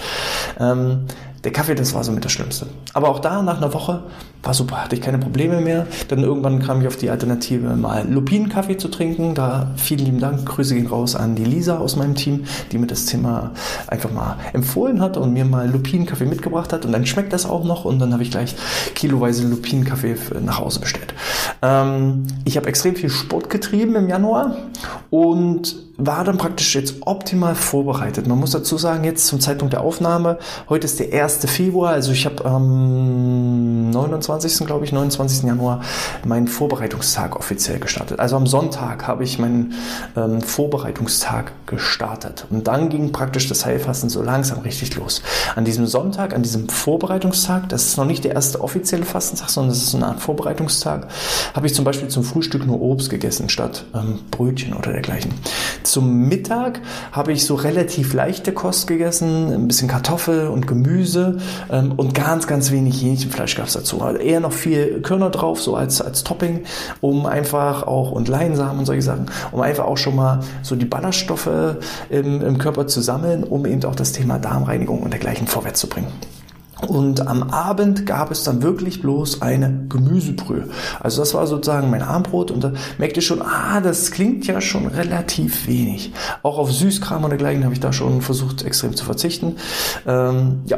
Ähm, 0.60 1.06
der 1.43 1.51
Kaffee, 1.51 1.75
das 1.75 1.93
war 1.93 2.03
so 2.03 2.12
mit 2.12 2.25
das 2.25 2.31
Schlimmste. 2.31 2.67
Aber 2.93 3.10
auch 3.10 3.19
da, 3.19 3.41
nach 3.41 3.58
einer 3.58 3.74
Woche, 3.74 4.03
war 4.43 4.53
super, 4.53 4.84
hatte 4.84 4.96
ich 4.96 5.01
keine 5.01 5.17
Probleme 5.17 5.62
mehr. 5.62 5.88
Dann 6.08 6.24
irgendwann 6.24 6.60
kam 6.60 6.81
ich 6.81 6.88
auf 6.88 6.98
die 6.98 7.10
Alternative, 7.10 7.75
mal 7.75 8.08
Lupinenkaffee 8.10 8.77
zu 8.77 8.89
trinken. 8.89 9.36
Da 9.36 9.72
vielen 9.77 10.05
lieben 10.05 10.19
Dank, 10.19 10.46
Grüße 10.46 10.75
gehen 10.75 10.88
raus 10.88 11.15
an 11.15 11.36
die 11.36 11.46
Lisa 11.46 11.77
aus 11.77 11.96
meinem 11.96 12.15
Team, 12.15 12.46
die 12.72 12.77
mir 12.77 12.88
das 12.88 13.05
Thema 13.05 13.51
einfach 13.88 14.12
mal 14.12 14.38
empfohlen 14.53 15.01
hat 15.01 15.17
und 15.17 15.34
mir 15.34 15.46
mal 15.46 15.69
Lupinenkaffee 15.69 16.25
mitgebracht 16.25 16.74
hat. 16.74 16.86
Und 16.86 16.91
dann 16.91 17.05
schmeckt 17.05 17.34
das 17.34 17.46
auch 17.46 17.63
noch 17.63 17.86
und 17.86 18.00
dann 18.00 18.13
habe 18.13 18.24
ich 18.24 18.31
gleich 18.31 18.55
kiloweise 18.96 19.48
Lupinenkaffee 19.48 20.15
nach 20.41 20.60
Hause 20.60 20.79
bestellt. 20.79 21.13
Ähm, 21.62 22.27
ich 22.46 22.58
habe 22.58 22.67
extrem 22.67 22.96
viel 22.96 23.10
Sport 23.10 23.50
getrieben 23.50 23.96
im 23.96 24.10
Januar 24.10 24.55
und 25.10 25.88
war 26.00 26.24
dann 26.24 26.38
praktisch 26.38 26.75
jetzt 26.75 26.96
optimal 27.01 27.56
vorbereitet. 27.56 28.25
Man 28.25 28.39
muss 28.39 28.51
dazu 28.51 28.77
sagen, 28.77 29.03
jetzt 29.03 29.27
zum 29.27 29.41
Zeitpunkt 29.41 29.74
der 29.74 29.82
Aufnahme, 29.82 30.39
heute 30.70 30.86
ist 30.86 31.00
der 31.00 31.24
1. 31.24 31.39
Februar, 31.46 31.91
also 31.91 32.13
ich 32.13 32.25
habe 32.25 32.46
am 32.46 33.91
29. 33.91 34.65
glaube 34.65 34.86
ich, 34.86 34.94
29. 34.94 35.44
Januar 35.44 35.82
meinen 36.24 36.48
Vorbereitungstag 36.48 37.36
offiziell 37.36 37.79
gestartet. 37.79 38.20
Also 38.20 38.38
am 38.38 38.48
Sonntag 38.48 39.08
habe 39.08 39.25
ich 39.25 39.39
meinen 39.39 39.74
ähm, 40.15 40.41
Vorbereitungstag 40.41 41.51
gestartet. 41.65 42.46
Und 42.50 42.68
dann 42.68 42.89
ging 42.89 43.12
praktisch 43.12 43.50
das 43.50 43.65
Heilfasten 43.65 44.10
so 44.10 44.24
langsam 44.24 44.60
richtig 44.60 44.96
los. 44.96 45.22
An 45.56 45.65
diesem 45.65 45.86
Sonntag, 45.86 46.34
an 46.34 46.44
diesem 46.44 46.70
Vorbereitungstag, 46.70 47.68
das 47.70 47.86
ist 47.86 47.98
noch 47.98 48.06
nicht 48.06 48.24
der 48.24 48.36
erste 48.36 48.62
offizielle 48.62 49.06
Fastentag, 49.06 49.50
sondern 49.50 49.72
das 49.72 49.79
ist 49.79 49.91
so 49.91 49.98
eine 49.98 50.08
Art 50.08 50.22
Vorbereitungstag, 50.22 51.08
habe 51.53 51.68
ich 51.68 51.74
zum 51.74 51.84
Beispiel 51.84 52.08
zum 52.08 52.24
Frühstück 52.24 52.65
nur 52.65 52.79
Obst 52.79 53.10
gegessen 53.10 53.50
statt 53.50 53.84
ähm, 53.94 54.20
Brötchen 54.32 54.74
oder 54.74 54.94
dergleichen. 54.94 55.34
Zum 55.89 56.27
Mittag 56.27 56.81
habe 57.12 57.31
ich 57.31 57.48
so 57.48 57.55
relativ 57.55 58.13
leichte 58.13 58.53
Kost 58.53 58.86
gegessen, 58.86 59.51
ein 59.51 59.67
bisschen 59.67 59.88
Kartoffel 59.88 60.48
und 60.48 60.67
Gemüse 60.67 61.39
ähm, 61.72 61.93
und 61.93 62.13
ganz, 62.13 62.46
ganz 62.46 62.69
wenig 62.69 63.01
Hähnchenfleisch 63.01 63.55
gab 63.55 63.65
es 63.65 63.74
dazu. 63.74 64.00
Also 64.03 64.19
eher 64.19 64.39
noch 64.39 64.53
viel 64.53 65.01
Körner 65.01 65.31
drauf, 65.31 65.60
so 65.60 65.75
als, 65.75 66.00
als 66.00 66.24
Topping, 66.24 66.63
um 67.01 67.25
einfach 67.25 67.88
auch, 67.88 68.12
und 68.12 68.27
Leinsamen 68.27 68.77
und 68.77 68.86
solche 68.86 69.01
Sachen, 69.01 69.31
um 69.51 69.62
einfach 69.62 69.86
auch 69.86 69.98
schon 69.98 70.15
mal 70.15 70.41
so 70.62 70.75
die 70.75 70.86
Ballaststoffe 70.86 71.50
im, 72.12 72.43
im 72.43 72.60
Körper 72.60 72.86
zu 72.86 73.01
sammeln, 73.01 73.43
um 73.43 73.65
eben 73.65 73.84
auch 73.86 73.96
das 73.96 74.12
Thema 74.12 74.38
Darmreinigung 74.38 75.01
und 75.01 75.10
dergleichen 75.10 75.48
vorwärts 75.48 75.79
zu 75.79 75.89
bringen. 75.89 76.08
Und 76.88 77.28
am 77.28 77.44
Abend 77.44 78.06
gab 78.06 78.32
es 78.32 78.44
dann 78.44 78.62
wirklich 78.62 79.02
bloß 79.02 79.42
eine 79.42 79.86
Gemüsebrühe. 79.90 80.70
Also 81.00 81.22
das 81.22 81.34
war 81.34 81.46
sozusagen 81.46 81.90
mein 81.90 82.02
Abendbrot 82.02 82.52
und 82.52 82.64
da 82.64 82.74
merkte 82.98 83.20
ich 83.20 83.26
schon, 83.26 83.42
ah, 83.42 83.82
das 83.82 84.12
klingt 84.12 84.48
ja 84.48 84.62
schon 84.62 84.88
relativ 84.88 85.68
wenig. 85.68 86.14
Auch 86.42 86.58
auf 86.58 86.72
Süßkram 86.72 87.24
und 87.24 87.32
dergleichen 87.32 87.64
habe 87.64 87.74
ich 87.74 87.80
da 87.80 87.92
schon 87.92 88.22
versucht, 88.22 88.64
extrem 88.64 88.96
zu 88.96 89.04
verzichten. 89.04 89.58
Ähm, 90.08 90.62
ja, 90.66 90.78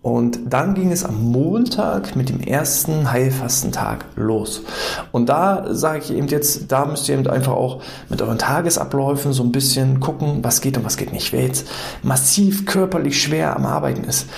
und 0.00 0.38
dann 0.48 0.74
ging 0.74 0.92
es 0.92 1.04
am 1.04 1.32
Montag 1.32 2.14
mit 2.14 2.28
dem 2.28 2.40
ersten 2.40 3.10
Heilfastentag 3.10 4.04
los. 4.14 4.62
Und 5.10 5.28
da 5.28 5.74
sage 5.74 5.98
ich 5.98 6.12
eben 6.12 6.28
jetzt, 6.28 6.70
da 6.70 6.86
müsst 6.86 7.08
ihr 7.08 7.18
eben 7.18 7.26
einfach 7.26 7.52
auch 7.52 7.82
mit 8.08 8.22
euren 8.22 8.38
Tagesabläufen 8.38 9.32
so 9.32 9.42
ein 9.42 9.50
bisschen 9.50 9.98
gucken, 9.98 10.38
was 10.42 10.60
geht 10.60 10.78
und 10.78 10.84
was 10.84 10.96
geht 10.96 11.12
nicht. 11.12 11.32
Wer 11.32 11.42
jetzt 11.42 11.68
massiv 12.02 12.64
körperlich 12.64 13.20
schwer 13.20 13.56
am 13.56 13.66
Arbeiten 13.66 14.04
ist, 14.04 14.28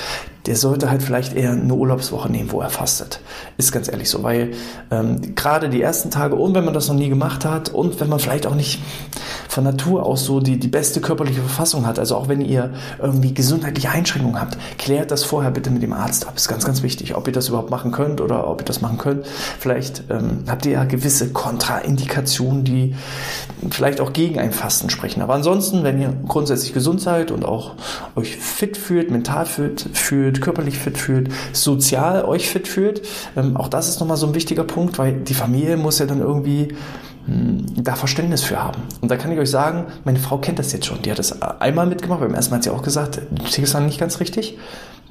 der 0.47 0.57
sollte 0.57 0.91
halt 0.91 1.03
vielleicht 1.03 1.35
eher 1.35 1.53
eine 1.53 1.75
Urlaubswoche 1.75 2.31
nehmen, 2.31 2.51
wo 2.53 2.61
er 2.61 2.71
fastet. 2.71 3.21
Ist 3.59 3.73
ganz 3.73 3.91
ehrlich 3.91 4.09
so, 4.09 4.23
weil 4.23 4.53
ähm, 4.91 5.35
gerade 5.35 5.69
die 5.69 5.83
ersten 5.83 6.11
Tage 6.11 6.35
und 6.37 6.55
wenn 6.55 6.65
man 6.65 6.75
das 6.75 6.89
noch 6.89 6.95
nie 6.95 7.09
gemacht 7.09 7.45
hat 7.45 7.69
und 7.69 8.01
wenn 8.01 8.09
man 8.09 8.19
vielleicht 8.19 8.47
auch 8.47 8.55
nicht 8.55 8.81
von 9.49 9.65
Natur 9.65 10.07
aus 10.07 10.25
so 10.25 10.41
die, 10.41 10.59
die 10.59 10.69
beste 10.69 11.01
körperliche 11.01 11.41
Verfassung 11.41 11.87
hat, 11.87 11.99
also 11.99 12.17
auch 12.17 12.29
wenn 12.29 12.41
ihr 12.41 12.71
irgendwie 13.01 13.35
gesundheitliche 13.35 13.91
Einschränkungen 13.91 14.41
habt, 14.41 14.57
klärt 14.79 15.11
das 15.11 15.25
vorher 15.25 15.51
bitte 15.51 15.71
mit 15.71 15.83
dem 15.83 15.93
Arzt 15.93 16.27
ab. 16.27 16.35
Ist 16.37 16.49
ganz, 16.49 16.65
ganz 16.65 16.83
wichtig, 16.83 17.17
ob 17.17 17.27
ihr 17.27 17.33
das 17.33 17.49
überhaupt 17.49 17.71
machen 17.71 17.93
könnt 17.93 18.21
oder 18.21 18.49
ob 18.49 18.63
ihr 18.63 18.65
das 18.65 18.81
machen 18.81 18.99
könnt. 18.99 19.27
Vielleicht 19.59 20.05
ähm, 20.11 20.45
habt 20.49 20.65
ihr 20.67 20.73
ja 20.73 20.85
gewisse 20.85 21.33
Kontraindikationen, 21.33 22.65
die 22.65 22.95
vielleicht 23.71 24.01
auch 24.01 24.13
gegen 24.13 24.39
ein 24.39 24.53
Fasten 24.53 24.89
sprechen. 24.89 25.21
Aber 25.21 25.35
ansonsten, 25.35 25.85
wenn 25.85 26.01
ihr 26.01 26.15
grundsätzlich 26.27 26.73
gesund 26.73 27.01
seid 27.01 27.31
und 27.31 27.45
auch 27.45 27.75
euch 28.17 28.37
fit 28.37 28.77
fühlt, 28.77 29.11
mental 29.11 29.47
fit 29.47 29.87
fühlt, 29.93 30.30
körperlich 30.39 30.79
fit 30.79 30.99
fühlt, 30.99 31.31
sozial 31.53 32.25
euch 32.25 32.49
fit 32.49 32.69
fühlt, 32.69 33.03
ähm, 33.37 33.57
auch 33.57 33.69
das 33.69 33.89
ist 33.89 34.01
nochmal 34.01 34.17
so 34.17 34.27
ein 34.27 34.35
wichtiger 34.35 34.65
Punkt, 34.65 34.99
weil 34.99 35.13
die 35.13 35.35
Familie 35.35 35.77
muss 35.77 35.99
ja 35.99 36.07
dann 36.07 36.21
irgendwie 36.21 36.75
hm, 37.27 37.67
da 37.77 37.95
Verständnis 37.97 38.43
für 38.43 38.63
haben. 38.63 38.83
Und 39.01 39.11
da 39.11 39.17
kann 39.17 39.33
ich 39.33 39.39
euch 39.39 39.51
sagen, 39.51 39.87
meine 40.05 40.19
Frau 40.19 40.39
kennt 40.39 40.59
das 40.59 40.73
jetzt 40.73 40.87
schon. 40.87 41.03
Die 41.03 41.11
hat 41.11 41.19
das 41.19 41.43
einmal 41.43 41.87
mitgemacht. 41.87 42.21
Beim 42.21 42.35
ersten 42.35 42.51
Mal 42.51 42.57
hat 42.57 42.65
sie 42.65 42.71
auch 42.71 42.83
gesagt, 42.83 43.21
tickst 43.51 43.75
dann 43.75 43.87
nicht 43.87 44.01
ganz 44.01 44.21
richtig. 44.21 44.59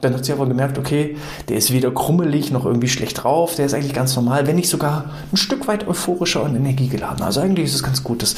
Dann 0.02 0.14
hat 0.14 0.26
sie 0.26 0.32
aber 0.32 0.46
gemerkt, 0.46 0.78
okay, 0.78 1.18
der 1.50 1.58
ist 1.58 1.72
weder 1.72 1.92
krummelig 1.92 2.52
noch 2.52 2.66
irgendwie 2.66 2.88
schlecht 2.88 3.24
drauf, 3.24 3.56
der 3.56 3.66
ist 3.66 3.74
eigentlich 3.74 3.94
ganz 3.94 4.16
normal, 4.16 4.48
wenn 4.48 4.56
nicht 4.56 4.70
sogar 4.70 5.06
ein 5.32 5.38
Stück 5.38 5.68
weit 5.68 5.88
euphorischer 5.88 6.44
und 6.44 6.56
energiegeladen. 6.56 7.22
Also 7.22 7.42
eigentlich 7.42 7.66
ist 7.66 7.76
es 7.76 7.84
ganz 7.84 8.04
gut. 8.04 8.22
Das, 8.22 8.36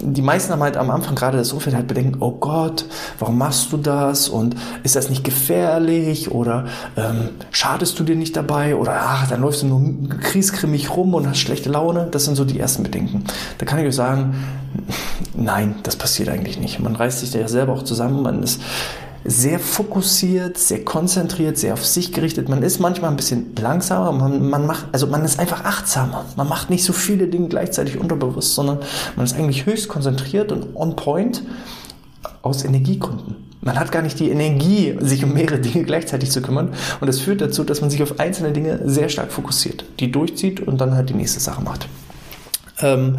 die 0.00 0.22
meisten 0.22 0.52
haben 0.52 0.62
halt 0.62 0.76
am 0.76 0.90
Anfang 0.90 1.14
gerade 1.14 1.38
das 1.38 1.52
Umfeld 1.52 1.74
halt 1.74 1.88
bedenken, 1.88 2.16
oh 2.20 2.32
Gott, 2.32 2.86
warum 3.18 3.38
machst 3.38 3.72
du 3.72 3.76
das? 3.76 4.28
Und 4.28 4.54
ist 4.82 4.96
das 4.96 5.10
nicht 5.10 5.24
gefährlich? 5.24 6.30
Oder 6.30 6.66
ähm, 6.96 7.30
schadest 7.50 7.98
du 7.98 8.04
dir 8.04 8.16
nicht 8.16 8.36
dabei? 8.36 8.76
Oder 8.76 9.00
ach, 9.00 9.28
dann 9.28 9.40
läufst 9.40 9.62
du 9.62 9.66
nur 9.66 10.08
kriesgrimmig 10.20 10.96
rum 10.96 11.14
und 11.14 11.28
hast 11.28 11.38
schlechte 11.38 11.68
Laune. 11.68 12.08
Das 12.10 12.24
sind 12.24 12.36
so 12.36 12.44
die 12.44 12.60
ersten 12.60 12.82
Bedenken. 12.82 13.24
Da 13.58 13.66
kann 13.66 13.78
ich 13.78 13.86
euch 13.86 13.96
sagen, 13.96 14.34
nein, 15.34 15.76
das 15.82 15.96
passiert 15.96 16.28
eigentlich 16.28 16.58
nicht. 16.58 16.78
Man 16.80 16.96
reißt 16.96 17.20
sich 17.20 17.30
da 17.30 17.38
ja 17.38 17.48
selber 17.48 17.72
auch 17.72 17.82
zusammen, 17.82 18.22
man 18.22 18.42
ist 18.42 18.60
sehr 19.24 19.58
fokussiert, 19.58 20.58
sehr 20.58 20.84
konzentriert, 20.84 21.58
sehr 21.58 21.74
auf 21.74 21.84
sich 21.84 22.12
gerichtet. 22.12 22.48
Man 22.48 22.62
ist 22.62 22.80
manchmal 22.80 23.10
ein 23.10 23.16
bisschen 23.16 23.54
langsamer, 23.56 24.12
man, 24.12 24.48
man 24.48 24.66
macht, 24.66 24.86
also 24.92 25.06
man 25.06 25.24
ist 25.24 25.38
einfach 25.38 25.64
achtsamer. 25.64 26.24
Man 26.36 26.48
macht 26.48 26.70
nicht 26.70 26.84
so 26.84 26.92
viele 26.92 27.28
Dinge 27.28 27.48
gleichzeitig 27.48 27.98
unterbewusst, 27.98 28.54
sondern 28.54 28.78
man 29.16 29.24
ist 29.24 29.34
eigentlich 29.34 29.66
höchst 29.66 29.88
konzentriert 29.88 30.52
und 30.52 30.74
on 30.74 30.96
point 30.96 31.42
aus 32.42 32.64
Energiegründen. 32.64 33.36
Man 33.60 33.78
hat 33.78 33.92
gar 33.92 34.02
nicht 34.02 34.18
die 34.18 34.30
Energie, 34.30 34.96
sich 35.00 35.22
um 35.22 35.34
mehrere 35.34 35.60
Dinge 35.60 35.84
gleichzeitig 35.84 36.32
zu 36.32 36.42
kümmern. 36.42 36.70
Und 37.00 37.06
das 37.06 37.20
führt 37.20 37.40
dazu, 37.40 37.62
dass 37.62 37.80
man 37.80 37.90
sich 37.90 38.02
auf 38.02 38.18
einzelne 38.18 38.50
Dinge 38.50 38.80
sehr 38.84 39.08
stark 39.08 39.30
fokussiert, 39.30 39.84
die 40.00 40.10
durchzieht 40.10 40.60
und 40.60 40.80
dann 40.80 40.96
halt 40.96 41.10
die 41.10 41.14
nächste 41.14 41.38
Sache 41.38 41.62
macht. 41.62 41.86
Ähm, 42.82 43.18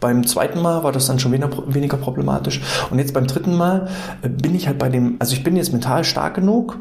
beim 0.00 0.26
zweiten 0.26 0.60
Mal 0.60 0.84
war 0.84 0.92
das 0.92 1.06
dann 1.06 1.18
schon 1.18 1.32
weniger, 1.32 1.50
weniger 1.66 1.96
problematisch. 1.96 2.60
Und 2.90 2.98
jetzt 2.98 3.14
beim 3.14 3.26
dritten 3.26 3.56
Mal 3.56 3.88
äh, 4.22 4.28
bin 4.28 4.54
ich 4.54 4.66
halt 4.66 4.78
bei 4.78 4.88
dem, 4.88 5.16
also 5.18 5.34
ich 5.34 5.42
bin 5.42 5.56
jetzt 5.56 5.72
mental 5.72 6.04
stark 6.04 6.34
genug, 6.34 6.78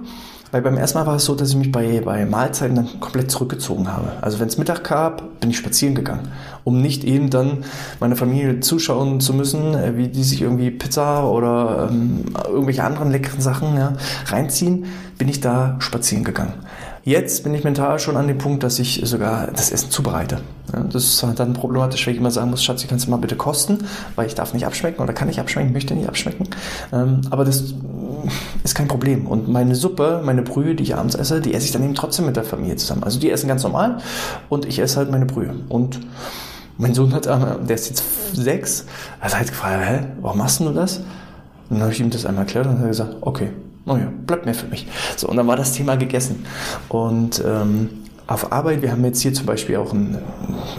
weil 0.51 0.61
beim 0.61 0.77
ersten 0.77 0.97
Mal 0.99 1.05
war 1.05 1.15
es 1.15 1.25
so, 1.25 1.35
dass 1.35 1.49
ich 1.49 1.55
mich 1.55 1.71
bei, 1.71 2.01
bei 2.03 2.25
Mahlzeiten 2.25 2.75
dann 2.75 2.99
komplett 2.99 3.29
zurückgezogen 3.29 3.91
habe. 3.91 4.13
Also 4.21 4.39
wenn 4.39 4.47
es 4.47 4.57
Mittag 4.57 4.83
gab, 4.83 5.39
bin 5.41 5.49
ich 5.49 5.57
spazieren 5.57 5.93
gegangen, 5.93 6.29
um 6.63 6.81
nicht 6.81 7.03
eben 7.03 7.29
dann 7.29 7.65
meiner 7.99 8.15
Familie 8.15 8.61
zuschauen 8.61 9.19
zu 9.19 9.33
müssen, 9.33 9.73
äh, 9.73 9.97
wie 9.97 10.07
die 10.07 10.23
sich 10.23 10.41
irgendwie 10.41 10.71
Pizza 10.71 11.29
oder 11.29 11.89
ähm, 11.91 12.25
irgendwelche 12.47 12.83
anderen 12.83 13.11
leckeren 13.11 13.41
Sachen 13.41 13.75
ja, 13.75 13.93
reinziehen, 14.27 14.85
bin 15.17 15.27
ich 15.27 15.41
da 15.41 15.75
spazieren 15.79 16.23
gegangen. 16.23 16.53
Jetzt 17.07 17.45
bin 17.45 17.53
ich 17.53 17.63
mental 17.63 17.99
schon 17.99 18.17
an 18.17 18.27
dem 18.27 18.37
Punkt, 18.37 18.63
dass 18.63 18.79
ich 18.79 18.99
sogar 19.05 19.47
das 19.47 19.71
Essen 19.71 19.89
zubereite. 19.89 20.41
Das 20.91 21.05
ist 21.05 21.25
dann 21.37 21.53
problematisch, 21.53 22.05
wenn 22.05 22.13
ich 22.13 22.19
immer 22.19 22.31
sagen 22.31 22.49
muss, 22.49 22.61
Schatz, 22.61 22.83
ich 22.83 22.89
kann 22.89 22.97
es 22.97 23.07
mal 23.07 23.15
bitte 23.15 23.37
kosten, 23.37 23.85
weil 24.17 24.27
ich 24.27 24.35
darf 24.35 24.53
nicht 24.53 24.65
abschmecken 24.65 25.01
oder 25.01 25.13
kann 25.13 25.29
nicht 25.29 25.39
abschmecken, 25.39 25.71
möchte 25.71 25.95
nicht 25.95 26.09
abschmecken. 26.09 26.49
Ähm, 26.91 27.21
aber 27.29 27.45
das 27.45 27.63
ist 28.61 28.75
kein 28.75 28.89
Problem. 28.89 29.25
Und 29.25 29.47
meine 29.47 29.75
Suppe, 29.75 30.21
meine 30.25 30.41
Brühe, 30.41 30.75
die 30.75 30.83
ich 30.83 30.95
abends 30.97 31.15
esse, 31.15 31.39
die 31.39 31.53
esse 31.53 31.67
ich 31.67 31.71
dann 31.71 31.81
eben 31.81 31.95
trotzdem 31.95 32.25
mit 32.25 32.35
der 32.35 32.43
Familie 32.43 32.75
zusammen. 32.75 33.05
Also 33.05 33.21
die 33.21 33.31
essen 33.31 33.47
ganz 33.47 33.63
normal 33.63 33.99
und 34.49 34.65
ich 34.65 34.77
esse 34.79 34.97
halt 34.97 35.09
meine 35.09 35.25
Brühe. 35.25 35.55
Und 35.69 36.01
mein 36.77 36.93
Sohn 36.93 37.13
hat, 37.13 37.25
der 37.25 37.69
ist 37.69 37.87
jetzt 37.87 38.03
sechs, 38.35 38.83
hat 39.21 39.33
halt 39.33 39.47
gefragt, 39.47 39.81
hä, 39.81 39.99
warum 40.19 40.39
machst 40.39 40.59
du 40.59 40.69
das? 40.71 40.97
Und 40.97 41.05
dann 41.77 41.83
habe 41.83 41.93
ich 41.93 42.01
ihm 42.01 42.09
das 42.09 42.25
einmal 42.25 42.43
erklärt 42.43 42.65
und 42.65 42.73
dann 42.73 42.79
hat 42.79 42.87
er 42.87 42.89
gesagt, 42.89 43.15
okay, 43.21 43.51
naja, 43.87 44.11
bleibt 44.25 44.45
mehr 44.45 44.55
für 44.55 44.67
mich. 44.67 44.87
So, 45.15 45.27
und 45.27 45.37
dann 45.37 45.47
war 45.47 45.55
das 45.55 45.73
Thema 45.73 45.95
gegessen. 45.95 46.45
Und 46.89 47.43
ähm, 47.45 47.89
auf 48.27 48.51
Arbeit, 48.51 48.81
wir 48.81 48.91
haben 48.91 49.05
jetzt 49.05 49.21
hier 49.21 49.33
zum 49.33 49.45
Beispiel 49.45 49.77
auch 49.77 49.93
ein, 49.93 50.17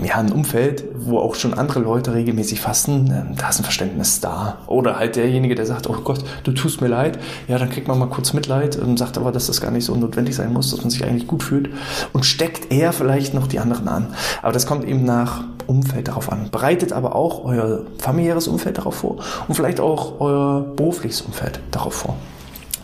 ja, 0.04 0.16
ein 0.16 0.30
Umfeld, 0.30 0.84
wo 0.94 1.18
auch 1.18 1.34
schon 1.34 1.54
andere 1.54 1.80
Leute 1.80 2.12
regelmäßig 2.12 2.60
fasten, 2.60 3.06
ähm, 3.10 3.36
da 3.38 3.48
ist 3.48 3.58
ein 3.58 3.64
Verständnis 3.64 4.20
da. 4.20 4.58
Oder 4.66 4.98
halt 4.98 5.16
derjenige, 5.16 5.54
der 5.54 5.64
sagt, 5.64 5.88
oh 5.88 5.96
Gott, 6.04 6.22
du 6.44 6.52
tust 6.52 6.82
mir 6.82 6.88
leid, 6.88 7.18
ja, 7.48 7.58
dann 7.58 7.70
kriegt 7.70 7.88
man 7.88 7.98
mal 7.98 8.10
kurz 8.10 8.34
Mitleid 8.34 8.76
und 8.76 8.98
sagt 8.98 9.16
aber, 9.16 9.32
dass 9.32 9.46
das 9.46 9.62
gar 9.62 9.70
nicht 9.70 9.86
so 9.86 9.94
notwendig 9.94 10.36
sein 10.36 10.52
muss, 10.52 10.70
dass 10.70 10.82
man 10.82 10.90
sich 10.90 11.04
eigentlich 11.04 11.26
gut 11.26 11.42
fühlt 11.42 11.70
und 12.12 12.26
steckt 12.26 12.70
eher 12.70 12.92
vielleicht 12.92 13.32
noch 13.32 13.46
die 13.46 13.60
anderen 13.60 13.88
an. 13.88 14.08
Aber 14.42 14.52
das 14.52 14.66
kommt 14.66 14.84
eben 14.84 15.04
nach 15.04 15.44
Umfeld 15.66 16.08
darauf 16.08 16.30
an. 16.30 16.50
Bereitet 16.50 16.92
aber 16.92 17.16
auch 17.16 17.44
euer 17.44 17.80
familiäres 17.98 18.46
Umfeld 18.46 18.76
darauf 18.76 18.96
vor 18.96 19.16
und 19.48 19.54
vielleicht 19.54 19.80
auch 19.80 20.20
euer 20.20 20.60
berufliches 20.76 21.22
Umfeld 21.22 21.60
darauf 21.70 21.94
vor. 21.94 22.16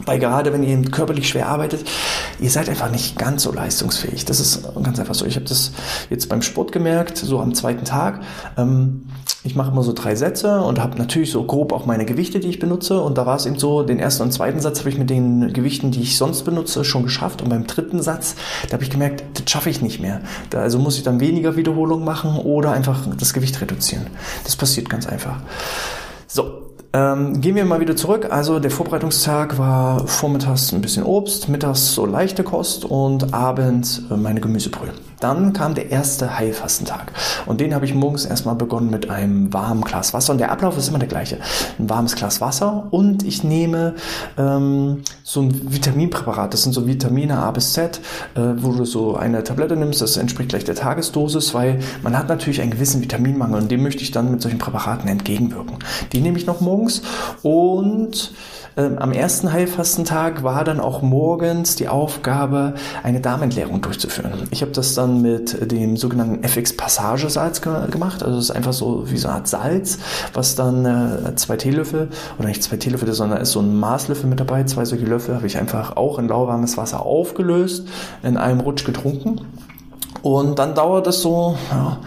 Weil 0.06 0.18
gerade 0.18 0.52
wenn 0.52 0.62
ihr 0.62 0.82
körperlich 0.90 1.28
schwer 1.28 1.48
arbeitet, 1.48 1.84
ihr 2.38 2.50
seid 2.50 2.68
einfach 2.68 2.90
nicht 2.90 3.18
ganz 3.18 3.42
so 3.42 3.52
leistungsfähig. 3.52 4.24
Das 4.24 4.40
ist 4.40 4.68
ganz 4.82 4.98
einfach 4.98 5.14
so. 5.14 5.24
Ich 5.24 5.36
habe 5.36 5.46
das 5.46 5.72
jetzt 6.10 6.28
beim 6.28 6.42
Sport 6.42 6.72
gemerkt, 6.72 7.16
so 7.18 7.40
am 7.40 7.54
zweiten 7.54 7.84
Tag. 7.84 8.20
Ähm, 8.56 9.06
ich 9.44 9.54
mache 9.54 9.70
immer 9.70 9.82
so 9.82 9.92
drei 9.92 10.14
Sätze 10.14 10.62
und 10.62 10.80
habe 10.80 10.96
natürlich 10.96 11.30
so 11.30 11.44
grob 11.44 11.72
auch 11.72 11.84
meine 11.84 12.06
Gewichte, 12.06 12.40
die 12.40 12.48
ich 12.48 12.58
benutze. 12.58 13.00
Und 13.00 13.18
da 13.18 13.26
war 13.26 13.36
es 13.36 13.46
eben 13.46 13.58
so, 13.58 13.82
den 13.82 13.98
ersten 13.98 14.22
und 14.22 14.32
zweiten 14.32 14.60
Satz 14.60 14.80
habe 14.80 14.88
ich 14.88 14.98
mit 14.98 15.10
den 15.10 15.52
Gewichten, 15.52 15.90
die 15.90 16.00
ich 16.00 16.16
sonst 16.16 16.44
benutze, 16.44 16.84
schon 16.84 17.02
geschafft. 17.02 17.42
Und 17.42 17.50
beim 17.50 17.66
dritten 17.66 18.02
Satz, 18.02 18.36
da 18.68 18.74
habe 18.74 18.84
ich 18.84 18.90
gemerkt, 18.90 19.22
das 19.34 19.50
schaffe 19.50 19.70
ich 19.70 19.82
nicht 19.82 20.00
mehr. 20.00 20.20
Da, 20.50 20.60
also 20.60 20.78
muss 20.78 20.96
ich 20.96 21.02
dann 21.02 21.20
weniger 21.20 21.56
Wiederholungen 21.56 22.04
machen 22.04 22.38
oder 22.38 22.72
einfach 22.72 23.06
das 23.18 23.34
Gewicht 23.34 23.60
reduzieren. 23.60 24.06
Das 24.44 24.56
passiert 24.56 24.88
ganz 24.88 25.06
einfach. 25.06 25.36
So, 26.26 26.63
ähm, 26.94 27.40
gehen 27.40 27.56
wir 27.56 27.64
mal 27.64 27.80
wieder 27.80 27.96
zurück. 27.96 28.28
Also 28.30 28.60
der 28.60 28.70
Vorbereitungstag 28.70 29.58
war 29.58 30.06
vormittags 30.06 30.72
ein 30.72 30.80
bisschen 30.80 31.04
Obst, 31.04 31.48
mittags 31.48 31.92
so 31.92 32.06
leichte 32.06 32.44
Kost 32.44 32.84
und 32.84 33.34
abends 33.34 34.02
meine 34.08 34.40
Gemüsebrühe. 34.40 34.92
Dann 35.24 35.54
kam 35.54 35.74
der 35.74 35.90
erste 35.90 36.38
Heilfastentag 36.38 37.10
und 37.46 37.58
den 37.58 37.74
habe 37.74 37.86
ich 37.86 37.94
morgens 37.94 38.26
erstmal 38.26 38.56
begonnen 38.56 38.90
mit 38.90 39.08
einem 39.08 39.50
warmen 39.54 39.80
Glas 39.80 40.12
Wasser 40.12 40.32
und 40.34 40.38
der 40.38 40.52
Ablauf 40.52 40.76
ist 40.76 40.88
immer 40.88 40.98
der 40.98 41.08
gleiche. 41.08 41.38
Ein 41.78 41.88
warmes 41.88 42.14
Glas 42.14 42.42
Wasser 42.42 42.88
und 42.90 43.22
ich 43.22 43.42
nehme 43.42 43.94
ähm, 44.36 45.00
so 45.22 45.40
ein 45.40 45.72
Vitaminpräparat. 45.72 46.52
Das 46.52 46.64
sind 46.64 46.74
so 46.74 46.86
Vitamine 46.86 47.38
A 47.38 47.52
bis 47.52 47.72
Z, 47.72 48.02
äh, 48.34 48.40
wo 48.58 48.72
du 48.72 48.84
so 48.84 49.16
eine 49.16 49.42
Tablette 49.42 49.76
nimmst. 49.76 50.02
Das 50.02 50.18
entspricht 50.18 50.50
gleich 50.50 50.64
der 50.64 50.74
Tagesdosis, 50.74 51.54
weil 51.54 51.78
man 52.02 52.18
hat 52.18 52.28
natürlich 52.28 52.60
einen 52.60 52.72
gewissen 52.72 53.00
Vitaminmangel 53.00 53.62
und 53.62 53.70
dem 53.70 53.82
möchte 53.82 54.02
ich 54.02 54.10
dann 54.10 54.30
mit 54.30 54.42
solchen 54.42 54.58
Präparaten 54.58 55.08
entgegenwirken. 55.08 55.78
Die 56.12 56.20
nehme 56.20 56.36
ich 56.36 56.44
noch 56.44 56.60
morgens 56.60 57.00
und 57.42 58.34
ähm, 58.76 58.98
am 58.98 59.12
ersten 59.12 59.52
Heilfastentag 59.52 60.42
war 60.42 60.64
dann 60.64 60.80
auch 60.80 61.02
morgens 61.02 61.76
die 61.76 61.88
Aufgabe, 61.88 62.74
eine 63.02 63.20
Darmentleerung 63.20 63.80
durchzuführen. 63.80 64.48
Ich 64.50 64.62
habe 64.62 64.72
das 64.72 64.94
dann 64.94 65.22
mit 65.22 65.70
dem 65.70 65.96
sogenannten 65.96 66.42
FX-Passagesalz 66.42 67.60
ge 67.60 67.72
gemacht. 67.90 68.22
Also 68.22 68.38
es 68.38 68.46
ist 68.46 68.50
einfach 68.50 68.72
so 68.72 69.10
wie 69.10 69.16
so 69.16 69.28
eine 69.28 69.36
Art 69.38 69.48
Salz, 69.48 69.98
was 70.32 70.54
dann 70.56 70.84
äh, 70.84 71.34
zwei 71.36 71.56
Teelöffel, 71.56 72.08
oder 72.38 72.48
nicht 72.48 72.62
zwei 72.62 72.76
Teelöffel, 72.76 73.12
sondern 73.12 73.40
ist 73.40 73.52
so 73.52 73.60
ein 73.60 73.78
Maßlöffel 73.78 74.28
mit 74.28 74.40
dabei. 74.40 74.64
Zwei 74.64 74.84
solche 74.84 75.04
Löffel 75.04 75.36
habe 75.36 75.46
ich 75.46 75.56
einfach 75.58 75.96
auch 75.96 76.18
in 76.18 76.28
lauwarmes 76.28 76.76
Wasser 76.76 77.04
aufgelöst, 77.06 77.86
in 78.22 78.36
einem 78.36 78.60
Rutsch 78.60 78.84
getrunken. 78.84 79.40
Und 80.22 80.58
dann 80.58 80.74
dauert 80.74 81.06
es 81.06 81.20
so 81.20 81.56
ja, 81.70 81.98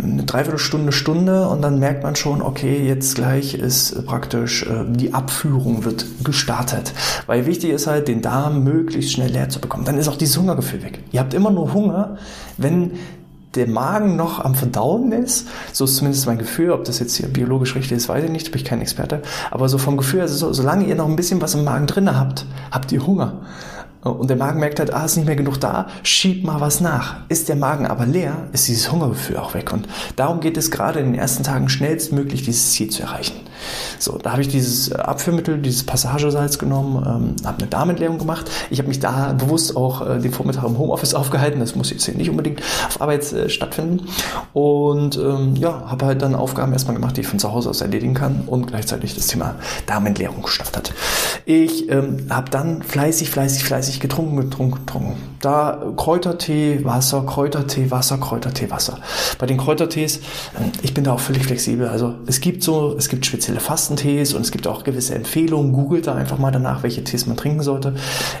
eine 0.00 0.24
Dreiviertelstunde, 0.24 0.92
Stunde 0.92 1.48
und 1.48 1.62
dann 1.62 1.78
merkt 1.78 2.02
man 2.02 2.16
schon, 2.16 2.40
okay, 2.40 2.86
jetzt 2.86 3.14
gleich 3.14 3.54
ist 3.54 4.06
praktisch 4.06 4.62
äh, 4.64 4.84
die 4.88 5.12
Abführung 5.14 5.84
wird 5.84 6.06
gestartet. 6.24 6.92
Weil 7.26 7.46
wichtig 7.46 7.70
ist 7.70 7.86
halt, 7.86 8.08
den 8.08 8.22
Darm 8.22 8.64
möglichst 8.64 9.12
schnell 9.12 9.30
leer 9.30 9.48
zu 9.48 9.60
bekommen. 9.60 9.84
Dann 9.84 9.98
ist 9.98 10.08
auch 10.08 10.16
dieses 10.16 10.38
Hungergefühl 10.38 10.82
weg. 10.82 11.00
Ihr 11.12 11.20
habt 11.20 11.34
immer 11.34 11.50
nur 11.50 11.74
Hunger, 11.74 12.16
wenn 12.56 12.92
der 13.54 13.68
Magen 13.68 14.16
noch 14.16 14.42
am 14.42 14.54
Verdauen 14.54 15.12
ist, 15.12 15.46
so 15.72 15.84
ist 15.84 15.96
zumindest 15.96 16.26
mein 16.26 16.38
Gefühl, 16.38 16.70
ob 16.70 16.84
das 16.84 16.98
jetzt 16.98 17.16
hier 17.16 17.28
biologisch 17.28 17.74
richtig 17.74 17.92
ist, 17.92 18.08
weiß 18.08 18.24
ich 18.24 18.30
nicht, 18.30 18.50
bin 18.50 18.60
ich 18.60 18.66
kein 18.66 18.80
Experte, 18.80 19.20
aber 19.50 19.68
so 19.68 19.76
vom 19.76 19.98
Gefühl, 19.98 20.22
also 20.22 20.34
so, 20.34 20.52
solange 20.54 20.86
ihr 20.86 20.94
noch 20.94 21.06
ein 21.06 21.16
bisschen 21.16 21.42
was 21.42 21.54
im 21.54 21.64
Magen 21.64 21.86
drin 21.86 22.18
habt, 22.18 22.46
habt 22.70 22.90
ihr 22.92 23.06
Hunger. 23.06 23.42
Und 24.02 24.28
der 24.28 24.36
Magen 24.36 24.58
merkt 24.58 24.80
halt, 24.80 24.92
ah, 24.92 25.04
ist 25.04 25.16
nicht 25.16 25.26
mehr 25.26 25.36
genug 25.36 25.60
da, 25.60 25.86
schieb 26.02 26.44
mal 26.44 26.60
was 26.60 26.80
nach. 26.80 27.16
Ist 27.28 27.48
der 27.48 27.54
Magen 27.54 27.86
aber 27.86 28.04
leer, 28.04 28.48
ist 28.52 28.66
dieses 28.66 28.90
Hungergefühl 28.90 29.36
auch 29.36 29.54
weg. 29.54 29.72
Und 29.72 29.86
darum 30.16 30.40
geht 30.40 30.56
es 30.56 30.72
gerade 30.72 30.98
in 30.98 31.12
den 31.12 31.14
ersten 31.14 31.44
Tagen 31.44 31.68
schnellstmöglich, 31.68 32.42
dieses 32.42 32.72
Ziel 32.72 32.90
zu 32.90 33.02
erreichen. 33.02 33.36
So, 33.98 34.18
da 34.18 34.32
habe 34.32 34.42
ich 34.42 34.48
dieses 34.48 34.92
Abführmittel, 34.92 35.58
dieses 35.58 35.84
Passagesalz 35.84 36.58
genommen, 36.58 36.96
ähm, 36.96 37.46
habe 37.46 37.58
eine 37.58 37.68
Darmentleerung 37.68 38.18
gemacht. 38.18 38.50
Ich 38.70 38.78
habe 38.78 38.88
mich 38.88 39.00
da 39.00 39.32
bewusst 39.32 39.76
auch 39.76 40.06
äh, 40.06 40.18
den 40.18 40.32
Vormittag 40.32 40.64
im 40.64 40.78
Homeoffice 40.78 41.14
aufgehalten. 41.22 41.60
Das 41.60 41.74
muss 41.76 41.90
jetzt 41.90 42.04
hier 42.04 42.14
nicht 42.14 42.30
unbedingt 42.30 42.60
auf 42.86 43.00
Arbeit 43.00 43.32
äh, 43.32 43.48
stattfinden. 43.48 44.06
Und 44.52 45.16
ähm, 45.16 45.56
ja, 45.56 45.84
habe 45.86 46.06
halt 46.06 46.22
dann 46.22 46.34
Aufgaben 46.34 46.72
erstmal 46.72 46.96
gemacht, 46.96 47.16
die 47.16 47.22
ich 47.22 47.26
von 47.28 47.38
zu 47.38 47.52
Hause 47.52 47.70
aus 47.70 47.80
erledigen 47.80 48.14
kann 48.14 48.42
und 48.46 48.66
gleichzeitig 48.66 49.14
das 49.14 49.26
Thema 49.26 49.56
Darmentleerung 49.86 50.42
gestartet. 50.42 50.92
Ich 51.44 51.88
ähm, 51.90 52.26
habe 52.30 52.50
dann 52.50 52.82
fleißig, 52.82 53.30
fleißig, 53.30 53.64
fleißig 53.64 54.00
getrunken, 54.00 54.36
getrunken, 54.36 54.86
getrunken. 54.86 55.16
Da 55.40 55.92
Kräutertee, 55.96 56.84
Wasser, 56.84 57.24
Kräutertee, 57.26 57.90
Wasser, 57.90 58.18
Kräutertee, 58.18 58.70
Wasser. 58.70 58.98
Bei 59.38 59.46
den 59.46 59.58
Kräutertees, 59.58 60.20
ähm, 60.58 60.72
ich 60.82 60.94
bin 60.94 61.04
da 61.04 61.12
auch 61.12 61.20
völlig 61.20 61.44
flexibel. 61.44 61.88
Also 61.88 62.14
es 62.26 62.40
gibt 62.40 62.62
so, 62.62 62.94
es 62.96 63.08
gibt 63.08 63.26
spezielle 63.26 63.51
Fastentees 63.60 64.34
und 64.34 64.42
es 64.42 64.50
gibt 64.50 64.66
auch 64.66 64.84
gewisse 64.84 65.14
Empfehlungen. 65.14 65.72
Googelt 65.72 66.06
da 66.06 66.14
einfach 66.14 66.38
mal 66.38 66.50
danach, 66.50 66.82
welche 66.82 67.04
Tees 67.04 67.26
man 67.26 67.36
trinken 67.36 67.62
sollte. 67.62 67.94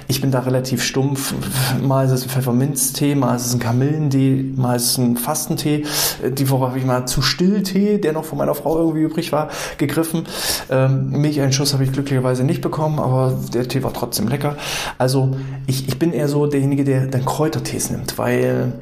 Ich 0.08 0.20
bin 0.20 0.30
da 0.30 0.40
relativ 0.40 0.82
stumpf. 0.82 1.34
Mal 1.82 2.06
ist 2.06 2.12
es 2.12 2.24
ein 2.24 2.28
Pfefferminztee, 2.28 3.14
mal 3.14 3.36
ist 3.36 3.46
es 3.46 3.54
ein 3.54 3.60
Kamillentee, 3.60 4.52
mal 4.56 4.76
ist 4.76 4.90
es 4.92 4.98
ein 4.98 5.16
Fastentee. 5.16 5.84
Die 6.26 6.50
Woche 6.50 6.68
habe 6.68 6.78
ich 6.78 6.84
mal 6.84 7.06
zu 7.06 7.22
Stilltee, 7.22 7.98
der 7.98 8.12
noch 8.12 8.24
von 8.24 8.38
meiner 8.38 8.54
Frau 8.54 8.78
irgendwie 8.78 9.02
übrig 9.02 9.32
war, 9.32 9.48
gegriffen. 9.78 10.24
Ähm, 10.70 11.10
Milcheinschuss 11.10 11.72
habe 11.72 11.84
ich 11.84 11.92
glücklicherweise 11.92 12.44
nicht 12.44 12.60
bekommen, 12.60 12.98
aber 12.98 13.38
der 13.52 13.68
Tee 13.68 13.82
war 13.82 13.92
trotzdem 13.92 14.28
lecker. 14.28 14.56
Also 14.98 15.36
ich, 15.66 15.88
ich 15.88 15.98
bin 15.98 16.12
eher 16.12 16.28
so 16.28 16.46
derjenige, 16.46 16.84
der 16.84 17.06
dann 17.06 17.24
Kräutertees 17.24 17.90
nimmt, 17.90 18.18
weil 18.18 18.72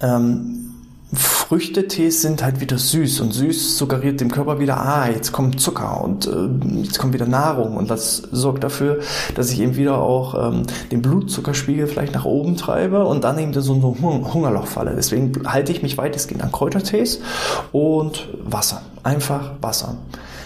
ähm, 0.00 0.71
Früchtetees 1.52 2.22
sind 2.22 2.42
halt 2.42 2.60
wieder 2.62 2.78
süß 2.78 3.20
und 3.20 3.32
süß 3.32 3.76
suggeriert 3.76 4.22
dem 4.22 4.30
Körper 4.30 4.58
wieder, 4.58 4.80
ah, 4.80 5.10
jetzt 5.10 5.32
kommt 5.32 5.60
Zucker 5.60 6.02
und 6.02 6.26
äh, 6.26 6.80
jetzt 6.80 6.98
kommt 6.98 7.12
wieder 7.12 7.26
Nahrung 7.26 7.76
und 7.76 7.90
das 7.90 8.22
sorgt 8.32 8.64
dafür, 8.64 9.00
dass 9.34 9.50
ich 9.50 9.60
eben 9.60 9.76
wieder 9.76 9.98
auch 9.98 10.48
ähm, 10.48 10.62
den 10.90 11.02
Blutzuckerspiegel 11.02 11.88
vielleicht 11.88 12.14
nach 12.14 12.24
oben 12.24 12.56
treibe 12.56 13.04
und 13.04 13.24
dann 13.24 13.38
eben 13.38 13.52
so 13.52 13.74
ein 13.74 13.82
Hungerloch 13.82 14.66
falle. 14.66 14.94
Deswegen 14.96 15.46
halte 15.46 15.72
ich 15.72 15.82
mich 15.82 15.98
weitestgehend 15.98 16.42
an 16.42 16.52
Kräutertees 16.52 17.20
und 17.70 18.30
Wasser. 18.42 18.80
Einfach 19.02 19.50
Wasser. 19.60 19.98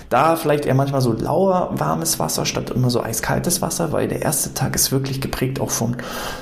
Da 0.08 0.36
vielleicht 0.36 0.66
eher 0.66 0.74
manchmal 0.74 1.00
so 1.00 1.12
lauer, 1.12 1.70
warmes 1.72 2.20
Wasser 2.20 2.46
statt 2.46 2.70
immer 2.70 2.90
so 2.90 3.02
eiskaltes 3.02 3.60
Wasser, 3.60 3.90
weil 3.90 4.06
der 4.06 4.22
erste 4.22 4.54
Tag 4.54 4.76
ist 4.76 4.92
wirklich 4.92 5.20
geprägt 5.20 5.60
auch 5.60 5.70
vom 5.70 5.96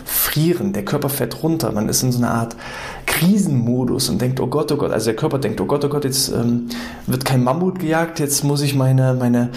Frieren. 0.04 0.74
Der 0.74 0.84
Körper 0.84 1.08
fährt 1.08 1.42
runter. 1.42 1.72
Man 1.72 1.88
ist 1.88 2.02
in 2.02 2.12
so 2.12 2.18
einer 2.18 2.34
Art 2.34 2.56
Krisenmodus 3.14 4.08
und 4.08 4.20
denkt, 4.20 4.40
oh 4.40 4.48
Gott, 4.48 4.72
oh 4.72 4.76
Gott, 4.76 4.90
also 4.90 5.06
der 5.06 5.14
Körper 5.14 5.38
denkt, 5.38 5.60
oh 5.60 5.66
Gott, 5.66 5.84
oh 5.84 5.88
Gott, 5.88 6.04
jetzt 6.04 6.30
ähm, 6.30 6.68
wird 7.06 7.24
kein 7.24 7.44
Mammut 7.44 7.78
gejagt, 7.78 8.18
jetzt 8.18 8.42
muss 8.42 8.60
ich 8.60 8.74
meine, 8.74 9.14
meine 9.14 9.50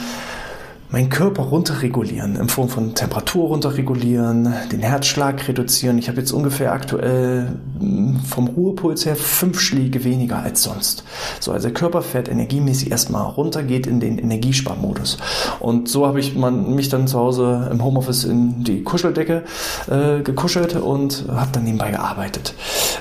meinen 0.89 1.09
Körper 1.09 1.43
runterregulieren, 1.43 2.37
in 2.37 2.47
Form 2.47 2.69
von 2.69 2.95
Temperatur 2.95 3.49
runterregulieren, 3.49 4.53
den 4.71 4.79
Herzschlag 4.79 5.47
reduzieren. 5.47 5.97
Ich 5.97 6.07
habe 6.07 6.19
jetzt 6.19 6.31
ungefähr 6.31 6.71
aktuell 6.71 7.49
hm, 7.79 8.19
vom 8.21 8.47
Ruhepuls 8.47 9.05
her 9.05 9.15
fünf 9.15 9.59
Schläge 9.59 10.03
weniger 10.03 10.37
als 10.39 10.63
sonst. 10.63 11.03
So, 11.39 11.51
also 11.51 11.67
der 11.67 11.73
Körper 11.73 12.01
fährt 12.01 12.29
energiemäßig 12.29 12.89
erstmal 12.89 13.23
runter, 13.23 13.63
geht 13.63 13.85
in 13.85 13.99
den 13.99 14.17
Energiesparmodus. 14.17 15.17
Und 15.59 15.89
so 15.89 16.07
habe 16.07 16.19
ich 16.19 16.35
man, 16.35 16.73
mich 16.73 16.87
dann 16.87 17.07
zu 17.07 17.19
Hause 17.19 17.67
im 17.71 17.83
Homeoffice 17.83 18.23
in 18.23 18.63
die 18.63 18.83
Kuscheldecke 18.83 19.43
äh, 19.89 20.21
gekuschelt 20.21 20.75
und 20.75 21.25
habe 21.29 21.49
dann 21.51 21.65
nebenbei 21.65 21.91
gearbeitet. 21.91 22.53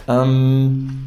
Ähm, 0.09 1.03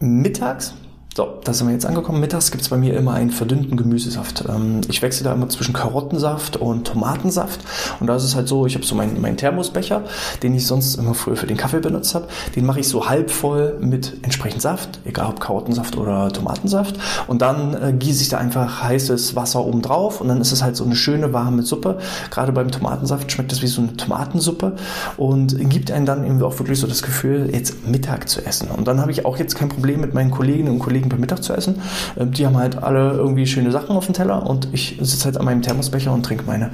mittags 0.00 0.74
so, 1.14 1.40
da 1.44 1.52
sind 1.52 1.66
wir 1.66 1.74
jetzt 1.74 1.84
angekommen. 1.84 2.20
Mittags 2.20 2.50
gibt 2.50 2.62
es 2.62 2.70
bei 2.70 2.78
mir 2.78 2.94
immer 2.94 3.12
einen 3.12 3.30
verdünnten 3.30 3.76
Gemüsesaft. 3.76 4.44
Ähm, 4.48 4.80
ich 4.88 5.02
wechsle 5.02 5.24
da 5.24 5.34
immer 5.34 5.50
zwischen 5.50 5.74
Karottensaft 5.74 6.56
und 6.56 6.86
Tomatensaft. 6.86 7.60
Und 8.00 8.06
da 8.06 8.16
ist 8.16 8.24
es 8.24 8.34
halt 8.34 8.48
so, 8.48 8.64
ich 8.64 8.74
habe 8.76 8.86
so 8.86 8.94
meinen, 8.94 9.20
meinen 9.20 9.36
Thermosbecher, 9.36 10.04
den 10.42 10.54
ich 10.54 10.66
sonst 10.66 10.94
immer 10.94 11.12
früher 11.12 11.36
für 11.36 11.46
den 11.46 11.58
Kaffee 11.58 11.80
benutzt 11.80 12.14
habe. 12.14 12.28
Den 12.56 12.64
mache 12.64 12.80
ich 12.80 12.88
so 12.88 13.10
halb 13.10 13.30
voll 13.30 13.76
mit 13.78 14.16
entsprechend 14.22 14.62
Saft, 14.62 15.00
egal 15.04 15.26
ob 15.26 15.40
Karottensaft 15.40 15.98
oder 15.98 16.32
Tomatensaft. 16.32 16.98
Und 17.26 17.42
dann 17.42 17.74
äh, 17.74 17.92
gieße 17.92 18.22
ich 18.22 18.30
da 18.30 18.38
einfach 18.38 18.82
heißes 18.82 19.36
Wasser 19.36 19.66
oben 19.66 19.82
drauf 19.82 20.22
und 20.22 20.28
dann 20.28 20.40
ist 20.40 20.52
es 20.52 20.62
halt 20.62 20.76
so 20.76 20.84
eine 20.84 20.96
schöne 20.96 21.34
warme 21.34 21.62
Suppe. 21.62 21.98
Gerade 22.30 22.52
beim 22.52 22.70
Tomatensaft 22.70 23.30
schmeckt 23.30 23.52
das 23.52 23.60
wie 23.60 23.66
so 23.66 23.82
eine 23.82 23.98
Tomatensuppe 23.98 24.76
und 25.18 25.58
gibt 25.68 25.90
einem 25.90 26.06
dann 26.06 26.24
irgendwie 26.24 26.44
auch 26.44 26.58
wirklich 26.58 26.80
so 26.80 26.86
das 26.86 27.02
Gefühl, 27.02 27.50
jetzt 27.52 27.86
Mittag 27.86 28.30
zu 28.30 28.44
essen. 28.46 28.70
Und 28.70 28.88
dann 28.88 28.98
habe 28.98 29.10
ich 29.10 29.26
auch 29.26 29.36
jetzt 29.36 29.56
kein 29.56 29.68
Problem 29.68 30.00
mit 30.00 30.14
meinen 30.14 30.30
Kolleginnen 30.30 30.70
und 30.70 30.78
Kollegen 30.78 31.01
Kollegen 31.02 31.08
beim 31.08 31.20
Mittag 31.20 31.42
zu 31.42 31.52
essen. 31.52 31.80
Ähm, 32.18 32.32
die 32.32 32.46
haben 32.46 32.56
halt 32.56 32.82
alle 32.82 33.12
irgendwie 33.12 33.46
schöne 33.46 33.70
Sachen 33.70 33.96
auf 33.96 34.06
dem 34.06 34.14
Teller 34.14 34.48
und 34.48 34.68
ich 34.72 34.98
sitze 35.00 35.26
halt 35.26 35.36
an 35.36 35.44
meinem 35.44 35.62
Thermosbecher 35.62 36.12
und 36.12 36.24
trinke 36.24 36.44
meine, 36.46 36.70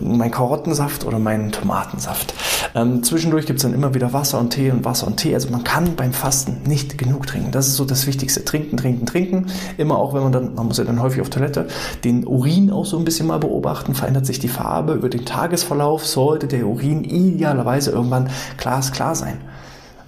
meinen 0.00 0.30
Karottensaft 0.30 1.04
oder 1.04 1.18
meinen 1.18 1.52
Tomatensaft. 1.52 2.34
Ähm, 2.74 3.02
zwischendurch 3.02 3.46
gibt 3.46 3.58
es 3.58 3.62
dann 3.62 3.74
immer 3.74 3.94
wieder 3.94 4.12
Wasser 4.12 4.38
und 4.38 4.50
Tee 4.50 4.70
und 4.70 4.84
Wasser 4.84 5.06
und 5.06 5.16
Tee. 5.16 5.34
Also 5.34 5.50
man 5.50 5.64
kann 5.64 5.96
beim 5.96 6.12
Fasten 6.12 6.62
nicht 6.66 6.98
genug 6.98 7.26
trinken. 7.26 7.52
Das 7.52 7.68
ist 7.68 7.76
so 7.76 7.84
das 7.84 8.06
Wichtigste. 8.06 8.44
Trinken, 8.44 8.76
trinken, 8.76 9.06
trinken. 9.06 9.46
Immer 9.78 9.98
auch, 9.98 10.14
wenn 10.14 10.22
man 10.22 10.32
dann, 10.32 10.54
man 10.54 10.66
muss 10.66 10.78
ja 10.78 10.84
dann 10.84 11.00
häufig 11.00 11.20
auf 11.20 11.30
Toilette, 11.30 11.66
den 12.04 12.26
Urin 12.26 12.70
auch 12.70 12.86
so 12.86 12.98
ein 12.98 13.04
bisschen 13.04 13.26
mal 13.26 13.38
beobachten. 13.38 13.94
Verändert 13.94 14.26
sich 14.26 14.38
die 14.38 14.48
Farbe 14.48 14.94
über 14.94 15.08
den 15.08 15.24
Tagesverlauf. 15.24 16.06
Sollte 16.06 16.46
der 16.46 16.66
Urin 16.66 17.04
idealerweise 17.04 17.90
irgendwann 17.90 18.30
glasklar 18.56 19.14
sein. 19.14 19.38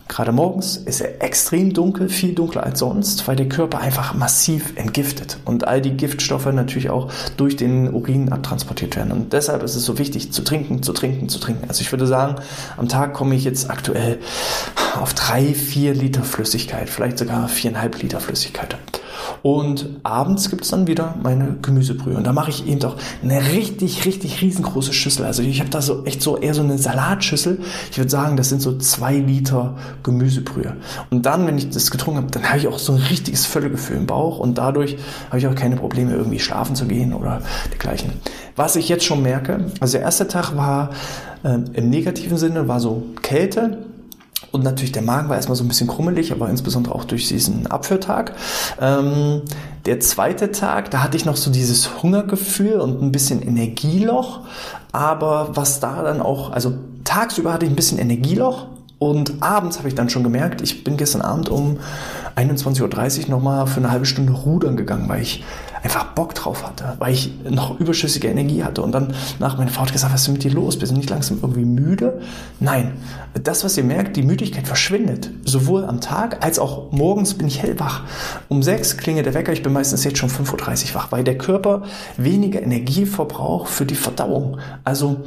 Gerade 0.07 0.33
morgens 0.33 0.77
ist 0.77 1.01
er 1.01 1.23
extrem 1.23 1.73
dunkel, 1.73 2.09
viel 2.09 2.35
dunkler 2.35 2.63
als 2.63 2.79
sonst, 2.79 3.27
weil 3.27 3.37
der 3.37 3.49
Körper 3.49 3.81
einfach 3.81 4.13
massiv 4.15 4.77
entgiftet 4.77 5.39
und 5.45 5.67
all 5.67 5.81
die 5.81 5.97
Giftstoffe 5.97 6.47
natürlich 6.47 6.91
auch 6.91 7.11
durch 7.37 7.57
den 7.57 7.93
Urin 7.93 8.31
abtransportiert 8.31 8.97
werden. 8.97 9.13
Und 9.13 9.33
deshalb 9.33 9.63
ist 9.63 9.75
es 9.75 9.85
so 9.85 9.99
wichtig 9.99 10.31
zu 10.31 10.43
trinken, 10.43 10.83
zu 10.83 10.93
trinken, 10.93 11.29
zu 11.29 11.39
trinken. 11.39 11.65
Also 11.69 11.81
ich 11.81 11.91
würde 11.91 12.07
sagen, 12.07 12.37
am 12.77 12.89
Tag 12.89 13.15
komme 13.15 13.35
ich 13.35 13.45
jetzt 13.45 13.71
aktuell 13.71 14.19
auf 15.01 15.15
drei, 15.15 15.55
vier 15.55 15.95
Liter 15.95 16.23
Flüssigkeit, 16.23 16.91
vielleicht 16.91 17.19
sogar 17.19 17.49
viereinhalb 17.49 18.01
Liter 18.03 18.21
Flüssigkeit. 18.21 18.77
Und 19.43 20.01
abends 20.03 20.51
gibt 20.51 20.65
es 20.65 20.71
dann 20.71 20.87
wieder 20.87 21.15
meine 21.23 21.57
Gemüsebrühe. 21.61 22.17
Und 22.17 22.27
da 22.27 22.33
mache 22.33 22.51
ich 22.51 22.67
eben 22.67 22.81
doch 22.81 22.97
eine 23.23 23.53
richtig, 23.53 24.05
richtig 24.05 24.41
riesengroße 24.41 24.93
Schüssel. 24.93 25.25
Also 25.25 25.43
ich 25.43 25.61
habe 25.61 25.71
da 25.71 25.83
so 25.83 26.05
echt 26.05 26.23
so 26.23 26.37
eher 26.37 26.55
so 26.55 26.63
eine 26.63 26.79
Salatschüssel. 26.79 27.61
Ich 27.91 27.99
würde 27.99 28.11
sagen, 28.11 28.37
das 28.37 28.49
sind 28.49 28.63
so 28.63 28.77
zwei 28.79 29.17
Liter 29.17 29.77
Gemüsebrühe. 30.03 30.77
Und 31.11 31.27
dann, 31.27 31.47
wenn 31.47 31.59
ich 31.59 31.71
das 31.71 31.91
getrunken 31.91 32.23
habe, 32.23 32.31
dann 32.31 32.45
habe 32.45 32.59
ich 32.59 32.69
auch 32.69 32.79
so 32.79 32.93
ein 32.93 32.99
richtiges 32.99 33.47
Völlegefühl 33.47 33.97
im 33.97 34.07
Bauch. 34.07 34.39
Und 34.39 34.59
dadurch 34.59 34.97
habe 35.29 35.39
ich 35.39 35.47
auch 35.47 35.55
keine 35.55 35.77
Probleme, 35.77 36.13
irgendwie 36.13 36.39
schlafen 36.39 36.75
zu 36.75 36.87
gehen 36.87 37.13
oder 37.13 37.43
dergleichen. 37.71 38.13
Was 38.57 38.77
ich 38.77 38.89
jetzt 38.89 39.05
schon 39.05 39.23
merke, 39.23 39.67
also 39.81 39.99
der 39.99 40.03
erste 40.03 40.29
Tag 40.29 40.57
war 40.57 40.91
äh, 41.43 41.59
im 41.73 41.91
negativen 41.91 42.39
Sinne, 42.39 42.69
war 42.69 42.81
so 42.81 43.03
Kälte 43.23 43.79
und 44.55 44.63
natürlich 44.63 44.93
der 44.93 45.03
Magen 45.03 45.29
war 45.29 45.37
erstmal 45.37 45.57
so 45.57 45.65
ein 45.65 45.69
bisschen 45.69 45.89
krummelig, 45.89 46.31
aber 46.31 46.49
insbesondere 46.49 46.95
auch 46.95 47.05
durch 47.05 47.27
diesen 47.27 47.67
Abführtag. 47.67 48.35
Ähm, 48.81 49.43
der 49.85 49.99
zweite 49.99 50.53
Tag, 50.53 50.93
da 50.93 51.03
hatte 51.03 51.17
ich 51.17 51.25
noch 51.25 51.37
so 51.37 51.51
dieses 51.51 52.03
Hungergefühl 52.03 52.75
und 52.75 53.03
ein 53.03 53.11
bisschen 53.11 53.43
Energieloch. 53.43 54.41
Aber 54.93 55.57
was 55.57 55.81
da 55.81 56.05
dann 56.05 56.23
auch, 56.23 56.53
also 56.53 56.73
tagsüber 57.03 57.53
hatte 57.53 57.67
ich 57.67 57.73
ein 57.73 57.77
bisschen 57.77 57.99
Energieloch 57.99 58.69
Und 59.01 59.43
abends 59.43 59.79
habe 59.79 59.89
ich 59.89 59.97
dann 59.97 60.09
schon 60.09 60.23
gemerkt, 60.23 60.63
ich 60.63 60.85
bin 60.85 60.97
gestern 60.97 61.21
Abend 61.21 61.49
um 61.49 61.79
21.30 62.37 63.25
Uhr 63.25 63.31
nochmal 63.31 63.67
für 63.67 63.81
eine 63.81 63.91
halbe 63.91 64.07
Stunde 64.07 64.33
rudern 64.33 64.77
gegangen, 64.77 65.09
weil 65.09 65.23
ich 65.23 65.45
einfach 65.83 66.07
Bock 66.15 66.35
drauf 66.35 66.67
hatte, 66.67 66.97
weil 66.99 67.13
ich 67.13 67.33
noch 67.49 67.79
überschüssige 67.79 68.29
Energie 68.29 68.65
hatte. 68.65 68.83
Und 68.83 68.93
dann 68.93 69.15
nach 69.39 69.59
meiner 69.59 69.71
Frau 69.71 69.85
gesagt, 69.85 70.13
was 70.13 70.23
ist 70.23 70.29
mit 70.29 70.43
dir 70.43 70.51
los? 70.51 70.79
Bist 70.79 70.93
du 70.93 70.97
nicht 70.97 71.11
langsam 71.11 71.39
irgendwie 71.43 71.67
müde? 71.67 72.23
Nein, 72.59 72.93
das, 73.35 73.65
was 73.65 73.77
ihr 73.77 73.85
merkt, 73.85 74.17
die 74.17 74.23
Müdigkeit 74.23 74.67
verschwindet. 74.67 75.31
Sowohl 75.45 75.85
am 75.85 76.01
Tag 76.01 76.43
als 76.43 76.59
auch 76.59 76.91
morgens 76.91 77.35
bin 77.35 77.47
ich 77.47 77.63
hellwach. 77.63 78.03
Um 78.49 78.63
sechs 78.63 78.97
klingelt 78.97 79.27
der 79.27 79.35
Wecker, 79.35 79.53
ich 79.53 79.63
bin 79.63 79.73
meistens 79.73 80.05
jetzt 80.05 80.19
schon 80.19 80.31
5.30 80.31 80.89
Uhr 80.89 80.95
wach, 80.95 81.13
weil 81.13 81.23
der 81.23 81.37
Körper 81.37 81.83
weniger 82.17 82.63
Energie 82.63 83.05
verbraucht 83.05 83.69
für 83.69 83.85
die 83.85 83.95
Verdauung. 83.95 84.59
Also 84.85 85.25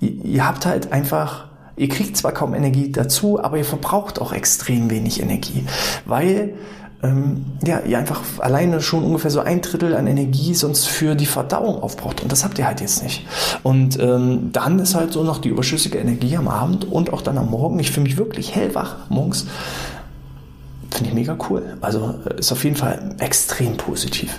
ihr 0.00 0.46
habt 0.46 0.66
halt 0.66 0.92
einfach 0.92 1.51
Ihr 1.76 1.88
kriegt 1.88 2.16
zwar 2.16 2.32
kaum 2.32 2.54
Energie 2.54 2.92
dazu, 2.92 3.42
aber 3.42 3.58
ihr 3.58 3.64
verbraucht 3.64 4.20
auch 4.20 4.32
extrem 4.32 4.90
wenig 4.90 5.22
Energie, 5.22 5.64
weil 6.04 6.54
ähm, 7.02 7.44
ja, 7.64 7.80
ihr 7.80 7.98
einfach 7.98 8.20
alleine 8.38 8.80
schon 8.80 9.04
ungefähr 9.04 9.30
so 9.30 9.40
ein 9.40 9.60
Drittel 9.60 9.96
an 9.96 10.06
Energie 10.06 10.54
sonst 10.54 10.86
für 10.86 11.14
die 11.14 11.26
Verdauung 11.26 11.82
aufbraucht. 11.82 12.22
Und 12.22 12.30
das 12.30 12.44
habt 12.44 12.58
ihr 12.58 12.66
halt 12.66 12.80
jetzt 12.80 13.02
nicht. 13.02 13.26
Und 13.62 13.98
ähm, 13.98 14.50
dann 14.52 14.78
ist 14.78 14.94
halt 14.94 15.12
so 15.12 15.24
noch 15.24 15.38
die 15.38 15.48
überschüssige 15.48 15.98
Energie 15.98 16.36
am 16.36 16.46
Abend 16.46 16.84
und 16.84 17.12
auch 17.12 17.22
dann 17.22 17.38
am 17.38 17.50
Morgen. 17.50 17.78
Ich 17.80 17.90
fühle 17.90 18.04
mich 18.04 18.18
wirklich 18.18 18.54
hellwach 18.54 18.96
morgens. 19.08 19.46
Finde 20.90 21.08
ich 21.08 21.14
mega 21.14 21.36
cool. 21.50 21.76
Also 21.80 22.14
äh, 22.24 22.38
ist 22.38 22.52
auf 22.52 22.62
jeden 22.62 22.76
Fall 22.76 23.16
extrem 23.18 23.76
positiv. 23.76 24.38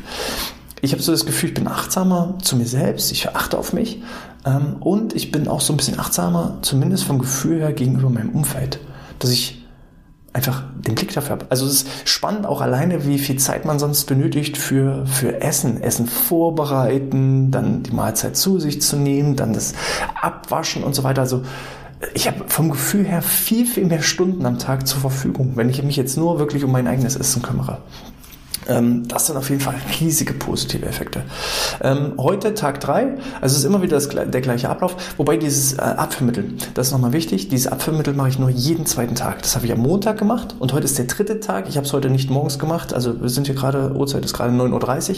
Ich 0.81 0.93
habe 0.93 1.01
so 1.01 1.11
das 1.11 1.25
Gefühl, 1.25 1.49
ich 1.49 1.55
bin 1.55 1.67
achtsamer 1.67 2.37
zu 2.41 2.55
mir 2.55 2.65
selbst, 2.65 3.11
ich 3.11 3.29
achte 3.29 3.57
auf 3.57 3.73
mich 3.73 4.01
ähm, 4.45 4.77
und 4.79 5.15
ich 5.15 5.31
bin 5.31 5.47
auch 5.47 5.61
so 5.61 5.73
ein 5.73 5.77
bisschen 5.77 5.99
achtsamer, 5.99 6.57
zumindest 6.61 7.05
vom 7.05 7.19
Gefühl 7.19 7.59
her 7.59 7.73
gegenüber 7.73 8.09
meinem 8.09 8.29
Umfeld, 8.29 8.79
dass 9.19 9.31
ich 9.31 9.63
einfach 10.33 10.63
den 10.75 10.95
Blick 10.95 11.13
dafür 11.13 11.31
habe. 11.31 11.45
Also 11.49 11.65
es 11.65 11.83
ist 11.83 12.09
spannend 12.09 12.45
auch 12.47 12.61
alleine, 12.61 13.05
wie 13.05 13.19
viel 13.19 13.37
Zeit 13.37 13.65
man 13.65 13.77
sonst 13.77 14.05
benötigt 14.05 14.57
für, 14.57 15.05
für 15.05 15.41
Essen. 15.41 15.81
Essen 15.81 16.07
vorbereiten, 16.07 17.51
dann 17.51 17.83
die 17.83 17.91
Mahlzeit 17.91 18.35
zu 18.35 18.59
sich 18.59 18.81
zu 18.81 18.97
nehmen, 18.97 19.35
dann 19.35 19.53
das 19.53 19.73
Abwaschen 20.19 20.83
und 20.83 20.95
so 20.95 21.03
weiter. 21.03 21.21
Also 21.21 21.43
ich 22.15 22.27
habe 22.27 22.45
vom 22.47 22.71
Gefühl 22.71 23.05
her 23.05 23.21
viel, 23.21 23.65
viel 23.65 23.85
mehr 23.85 24.01
Stunden 24.01 24.45
am 24.45 24.57
Tag 24.57 24.87
zur 24.87 24.99
Verfügung, 24.99 25.51
wenn 25.55 25.69
ich 25.69 25.81
mich 25.83 25.95
jetzt 25.95 26.17
nur 26.17 26.39
wirklich 26.39 26.63
um 26.63 26.71
mein 26.71 26.87
eigenes 26.87 27.15
Essen 27.15 27.41
kümmere. 27.43 27.77
Ähm, 28.67 29.07
das 29.07 29.27
sind 29.27 29.37
auf 29.37 29.49
jeden 29.49 29.61
Fall 29.61 29.75
riesige 29.99 30.33
positive 30.33 30.85
Effekte. 30.85 31.23
Ähm, 31.81 32.13
heute 32.17 32.53
Tag 32.53 32.79
3, 32.79 33.15
also 33.41 33.53
es 33.53 33.59
ist 33.59 33.65
immer 33.65 33.81
wieder 33.81 33.97
das, 33.97 34.09
der 34.09 34.41
gleiche 34.41 34.69
Ablauf, 34.69 34.95
wobei 35.17 35.37
dieses 35.37 35.73
äh, 35.73 35.81
Abführmittel, 35.81 36.53
das 36.73 36.87
ist 36.87 36.93
nochmal 36.93 37.13
wichtig, 37.13 37.49
dieses 37.49 37.67
Abführmittel 37.67 38.13
mache 38.13 38.29
ich 38.29 38.39
nur 38.39 38.49
jeden 38.49 38.85
zweiten 38.85 39.15
Tag. 39.15 39.41
Das 39.41 39.55
habe 39.55 39.65
ich 39.65 39.71
am 39.71 39.79
Montag 39.79 40.17
gemacht 40.17 40.55
und 40.59 40.73
heute 40.73 40.85
ist 40.85 40.97
der 40.97 41.05
dritte 41.05 41.39
Tag. 41.39 41.67
Ich 41.67 41.77
habe 41.77 41.85
es 41.85 41.93
heute 41.93 42.09
nicht 42.09 42.29
morgens 42.29 42.59
gemacht, 42.59 42.93
also 42.93 43.21
wir 43.21 43.29
sind 43.29 43.47
hier 43.47 43.55
gerade, 43.55 43.93
Uhrzeit 43.93 44.23
ist 44.25 44.33
gerade 44.33 44.51
9.30 44.51 45.09
Uhr, 45.09 45.15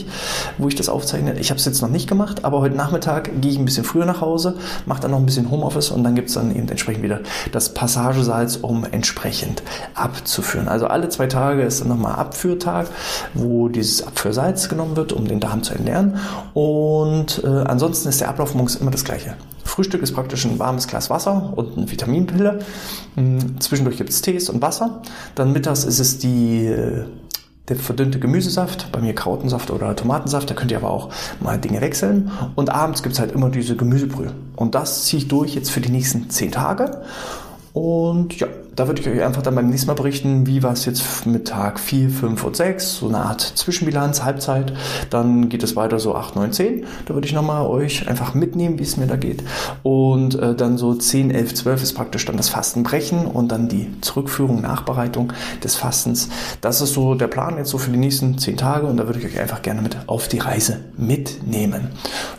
wo 0.57 0.67
ich 0.67 0.75
das 0.75 0.89
aufzeichne. 0.89 1.39
Ich 1.39 1.49
habe 1.49 1.59
es 1.59 1.65
jetzt 1.65 1.81
noch 1.81 1.89
nicht 1.89 2.07
gemacht, 2.07 2.43
aber 2.45 2.59
heute 2.61 2.75
Nachmittag 2.75 3.29
gehe 3.41 3.51
ich 3.51 3.59
ein 3.59 3.65
bisschen 3.65 3.83
früher 3.83 4.05
nach 4.05 4.21
Hause, 4.21 4.55
mache 4.85 5.01
dann 5.01 5.11
noch 5.11 5.19
ein 5.19 5.25
bisschen 5.25 5.51
Homeoffice 5.51 5.91
und 5.91 6.03
dann 6.03 6.15
gibt 6.15 6.29
es 6.29 6.35
dann 6.35 6.55
eben 6.55 6.67
entsprechend 6.67 7.03
wieder 7.03 7.21
das 7.51 7.73
Passagesalz, 7.73 8.57
um 8.57 8.85
entsprechend 8.89 9.63
abzuführen. 9.93 10.67
Also 10.67 10.87
alle 10.87 11.09
zwei 11.09 11.27
Tage 11.27 11.61
ist 11.61 11.81
dann 11.81 11.89
nochmal 11.89 12.15
Abführtag 12.15 12.87
wo 13.35 13.69
dieses 13.69 14.05
Abführsalz 14.05 14.69
genommen 14.69 14.95
wird, 14.95 15.13
um 15.13 15.27
den 15.27 15.39
Darm 15.39 15.63
zu 15.63 15.73
entleeren. 15.73 16.17
Und 16.53 17.43
äh, 17.43 17.47
ansonsten 17.47 18.09
ist 18.09 18.21
der 18.21 18.29
Ablauf 18.29 18.53
morgens 18.55 18.75
immer 18.75 18.91
das 18.91 19.05
gleiche. 19.05 19.35
Frühstück 19.63 20.01
ist 20.01 20.13
praktisch 20.13 20.45
ein 20.45 20.57
warmes 20.57 20.87
Glas 20.87 21.09
Wasser 21.09 21.53
und 21.55 21.77
eine 21.77 21.91
Vitaminpille. 21.91 22.59
Hm, 23.15 23.59
zwischendurch 23.59 23.97
gibt 23.97 24.09
es 24.09 24.21
Tees 24.21 24.49
und 24.49 24.61
Wasser. 24.61 25.01
Dann 25.35 25.51
mittags 25.51 25.83
ist 25.83 25.99
es 25.99 26.17
die 26.17 26.65
äh, 26.65 27.05
der 27.67 27.75
verdünnte 27.75 28.19
Gemüsesaft, 28.19 28.91
bei 28.91 29.01
mir 29.01 29.15
Krautensaft 29.15 29.71
oder 29.71 29.95
Tomatensaft, 29.95 30.49
da 30.49 30.53
könnt 30.53 30.71
ihr 30.71 30.77
aber 30.77 30.91
auch 30.91 31.09
mal 31.39 31.57
Dinge 31.57 31.81
wechseln. 31.81 32.31
Und 32.55 32.69
abends 32.69 33.01
gibt 33.01 33.13
es 33.13 33.19
halt 33.19 33.31
immer 33.31 33.49
diese 33.49 33.75
Gemüsebrühe. 33.75 34.33
Und 34.55 34.75
das 34.75 35.05
ziehe 35.05 35.23
ich 35.23 35.27
durch 35.27 35.55
jetzt 35.55 35.71
für 35.71 35.81
die 35.81 35.89
nächsten 35.89 36.29
zehn 36.29 36.51
Tage. 36.51 37.01
Und 37.73 38.39
ja, 38.39 38.47
da 38.75 38.87
würde 38.87 39.01
ich 39.01 39.07
euch 39.07 39.23
einfach 39.23 39.41
dann 39.41 39.55
beim 39.55 39.69
nächsten 39.69 39.87
Mal 39.87 39.93
berichten, 39.93 40.47
wie 40.47 40.61
war 40.63 40.73
es 40.73 40.85
jetzt 40.85 41.25
mit 41.25 41.47
Tag 41.47 41.79
4, 41.79 42.09
5 42.09 42.43
und 42.43 42.55
6, 42.55 42.97
so 42.97 43.07
eine 43.07 43.19
Art 43.19 43.41
Zwischenbilanz, 43.41 44.23
Halbzeit. 44.23 44.73
Dann 45.09 45.49
geht 45.49 45.63
es 45.63 45.75
weiter 45.75 45.99
so 45.99 46.15
8, 46.15 46.35
9, 46.35 46.51
10. 46.51 46.85
Da 47.05 47.13
würde 47.13 47.27
ich 47.27 47.33
nochmal 47.33 47.65
euch 47.65 48.07
einfach 48.07 48.33
mitnehmen, 48.33 48.77
wie 48.79 48.83
es 48.83 48.97
mir 48.97 49.07
da 49.07 49.15
geht. 49.15 49.43
Und 49.83 50.35
äh, 50.35 50.55
dann 50.55 50.77
so 50.77 50.93
10, 50.93 51.31
11, 51.31 51.53
12 51.53 51.83
ist 51.83 51.93
praktisch 51.93 52.25
dann 52.25 52.37
das 52.37 52.49
Fastenbrechen 52.49 53.25
und 53.25 53.51
dann 53.51 53.69
die 53.69 53.89
Zurückführung, 54.01 54.61
Nachbereitung 54.61 55.31
des 55.63 55.75
Fastens. 55.75 56.29
Das 56.61 56.81
ist 56.81 56.93
so 56.93 57.15
der 57.15 57.27
Plan 57.27 57.57
jetzt 57.57 57.69
so 57.69 57.77
für 57.77 57.91
die 57.91 57.97
nächsten 57.97 58.37
10 58.37 58.57
Tage 58.57 58.87
und 58.87 58.97
da 58.97 59.05
würde 59.05 59.19
ich 59.19 59.25
euch 59.25 59.39
einfach 59.39 59.61
gerne 59.61 59.81
mit 59.81 59.97
auf 60.07 60.27
die 60.27 60.39
Reise 60.39 60.79
mitnehmen. 60.97 61.89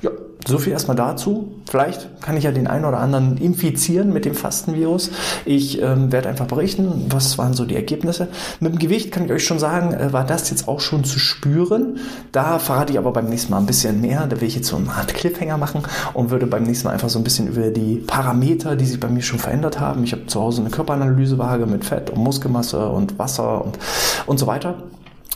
Ja, 0.03 0.11
so 0.47 0.59
viel 0.59 0.73
erstmal 0.73 0.97
dazu. 0.97 1.53
Vielleicht 1.69 2.23
kann 2.23 2.37
ich 2.37 2.45
ja 2.45 2.53
den 2.53 2.67
einen 2.67 2.85
oder 2.85 2.99
anderen 2.99 3.37
infizieren 3.37 4.13
mit 4.13 4.25
dem 4.25 4.35
Fastenvirus. 4.35 5.11
Ich 5.45 5.83
ähm, 5.83 6.13
werde 6.13 6.29
einfach 6.29 6.47
berichten, 6.47 7.07
was 7.09 7.37
waren 7.39 7.55
so 7.55 7.65
die 7.65 7.75
Ergebnisse. 7.75 8.29
Mit 8.61 8.73
dem 8.73 8.79
Gewicht 8.79 9.11
kann 9.11 9.25
ich 9.25 9.33
euch 9.33 9.45
schon 9.45 9.59
sagen, 9.59 9.93
äh, 9.93 10.13
war 10.13 10.25
das 10.25 10.49
jetzt 10.51 10.69
auch 10.69 10.81
schon 10.81 11.05
zu 11.05 11.19
spüren. 11.19 11.99
Da 12.33 12.59
verrate 12.59 12.93
ich 12.93 12.99
aber 12.99 13.13
beim 13.13 13.27
nächsten 13.27 13.51
Mal 13.51 13.59
ein 13.59 13.67
bisschen 13.67 14.01
mehr. 14.01 14.27
Da 14.27 14.41
will 14.41 14.49
ich 14.49 14.57
jetzt 14.57 14.69
so 14.69 14.77
eine 14.77 14.91
Art 14.91 15.15
Cliffhanger 15.15 15.59
machen 15.59 15.83
und 16.15 16.31
würde 16.31 16.47
beim 16.47 16.63
nächsten 16.63 16.87
Mal 16.87 16.95
einfach 16.95 17.09
so 17.09 17.19
ein 17.19 17.25
bisschen 17.25 17.49
über 17.49 17.71
die 17.71 17.97
Parameter, 17.97 18.77
die 18.77 18.87
sich 18.87 19.01
bei 19.01 19.09
mir 19.09 19.23
schon 19.23 19.39
verändert 19.39 19.81
haben. 19.81 20.05
Ich 20.05 20.13
habe 20.13 20.27
zu 20.27 20.41
Hause 20.41 20.61
eine 20.61 20.71
Körperanalysewaage 20.71 21.67
mit 21.67 21.85
Fett 21.85 22.11
und 22.11 22.23
Muskelmasse 22.23 22.89
und 22.89 23.19
Wasser 23.19 23.65
und, 23.65 23.79
und 24.27 24.39
so 24.39 24.47
weiter 24.47 24.77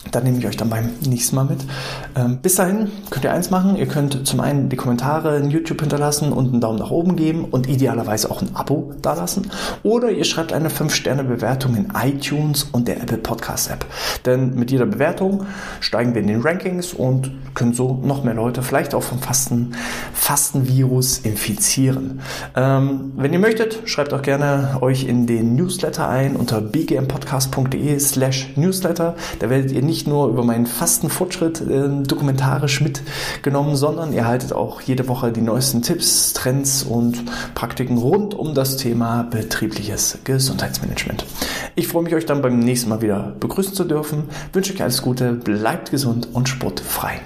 dann 0.09 0.23
nehme 0.23 0.39
ich 0.39 0.47
euch 0.47 0.57
dann 0.57 0.69
beim 0.69 0.89
nächsten 1.07 1.35
Mal 1.35 1.45
mit. 1.45 1.59
Ähm, 2.15 2.39
bis 2.41 2.55
dahin 2.55 2.91
könnt 3.11 3.23
ihr 3.23 3.31
eins 3.31 3.51
machen. 3.51 3.75
Ihr 3.75 3.85
könnt 3.85 4.27
zum 4.27 4.39
einen 4.39 4.67
die 4.67 4.75
Kommentare 4.75 5.37
in 5.37 5.51
YouTube 5.51 5.79
hinterlassen 5.79 6.33
und 6.33 6.51
einen 6.51 6.61
Daumen 6.61 6.79
nach 6.79 6.89
oben 6.89 7.15
geben 7.15 7.45
und 7.45 7.69
idealerweise 7.69 8.31
auch 8.31 8.41
ein 8.41 8.55
Abo 8.55 8.93
dalassen. 9.01 9.51
Oder 9.83 10.11
ihr 10.11 10.23
schreibt 10.23 10.53
eine 10.53 10.69
5-Sterne-Bewertung 10.69 11.75
in 11.75 11.93
iTunes 11.95 12.63
und 12.71 12.87
der 12.87 13.01
Apple 13.01 13.19
Podcast 13.19 13.69
App. 13.69 13.85
Denn 14.25 14.55
mit 14.55 14.71
jeder 14.71 14.87
Bewertung 14.87 15.45
steigen 15.79 16.15
wir 16.15 16.21
in 16.21 16.27
den 16.27 16.41
Rankings 16.41 16.93
und 16.93 17.31
können 17.53 17.73
so 17.73 17.99
noch 18.03 18.23
mehr 18.23 18.33
Leute 18.33 18.63
vielleicht 18.63 18.95
auch 18.95 19.03
vom 19.03 19.19
Fasten, 19.19 19.75
Fastenvirus 20.13 21.19
infizieren. 21.19 22.21
Ähm, 22.55 23.11
wenn 23.17 23.33
ihr 23.33 23.39
möchtet, 23.39 23.87
schreibt 23.87 24.13
auch 24.13 24.21
gerne 24.21 24.77
euch 24.81 25.03
in 25.03 25.27
den 25.27 25.55
Newsletter 25.55 26.09
ein 26.09 26.35
unter 26.35 26.61
bgmpodcast.de 26.61 27.99
slash 27.99 28.49
newsletter. 28.55 29.15
Da 29.39 29.49
werdet 29.49 29.71
ihr 29.71 29.81
nicht 29.81 29.90
nicht 29.91 30.07
nur 30.07 30.29
über 30.29 30.45
meinen 30.45 30.65
Fastenfortschritt 30.65 31.59
äh, 31.59 31.89
dokumentarisch 32.03 32.79
mitgenommen, 32.79 33.75
sondern 33.75 34.13
ihr 34.13 34.25
haltet 34.25 34.53
auch 34.53 34.79
jede 34.79 35.09
Woche 35.09 35.33
die 35.33 35.41
neuesten 35.41 35.81
Tipps, 35.81 36.31
Trends 36.31 36.83
und 36.83 37.25
Praktiken 37.55 37.97
rund 37.97 38.33
um 38.33 38.53
das 38.53 38.77
Thema 38.77 39.23
betriebliches 39.23 40.19
Gesundheitsmanagement. 40.23 41.25
Ich 41.75 41.89
freue 41.89 42.03
mich, 42.03 42.15
euch 42.15 42.25
dann 42.25 42.41
beim 42.41 42.59
nächsten 42.59 42.89
Mal 42.89 43.01
wieder 43.01 43.33
begrüßen 43.41 43.73
zu 43.73 43.83
dürfen. 43.83 44.23
Wünsche 44.53 44.73
euch 44.73 44.81
alles 44.81 45.01
Gute, 45.01 45.33
bleibt 45.33 45.91
gesund 45.91 46.29
und 46.31 46.47
sportfrei. 46.47 47.19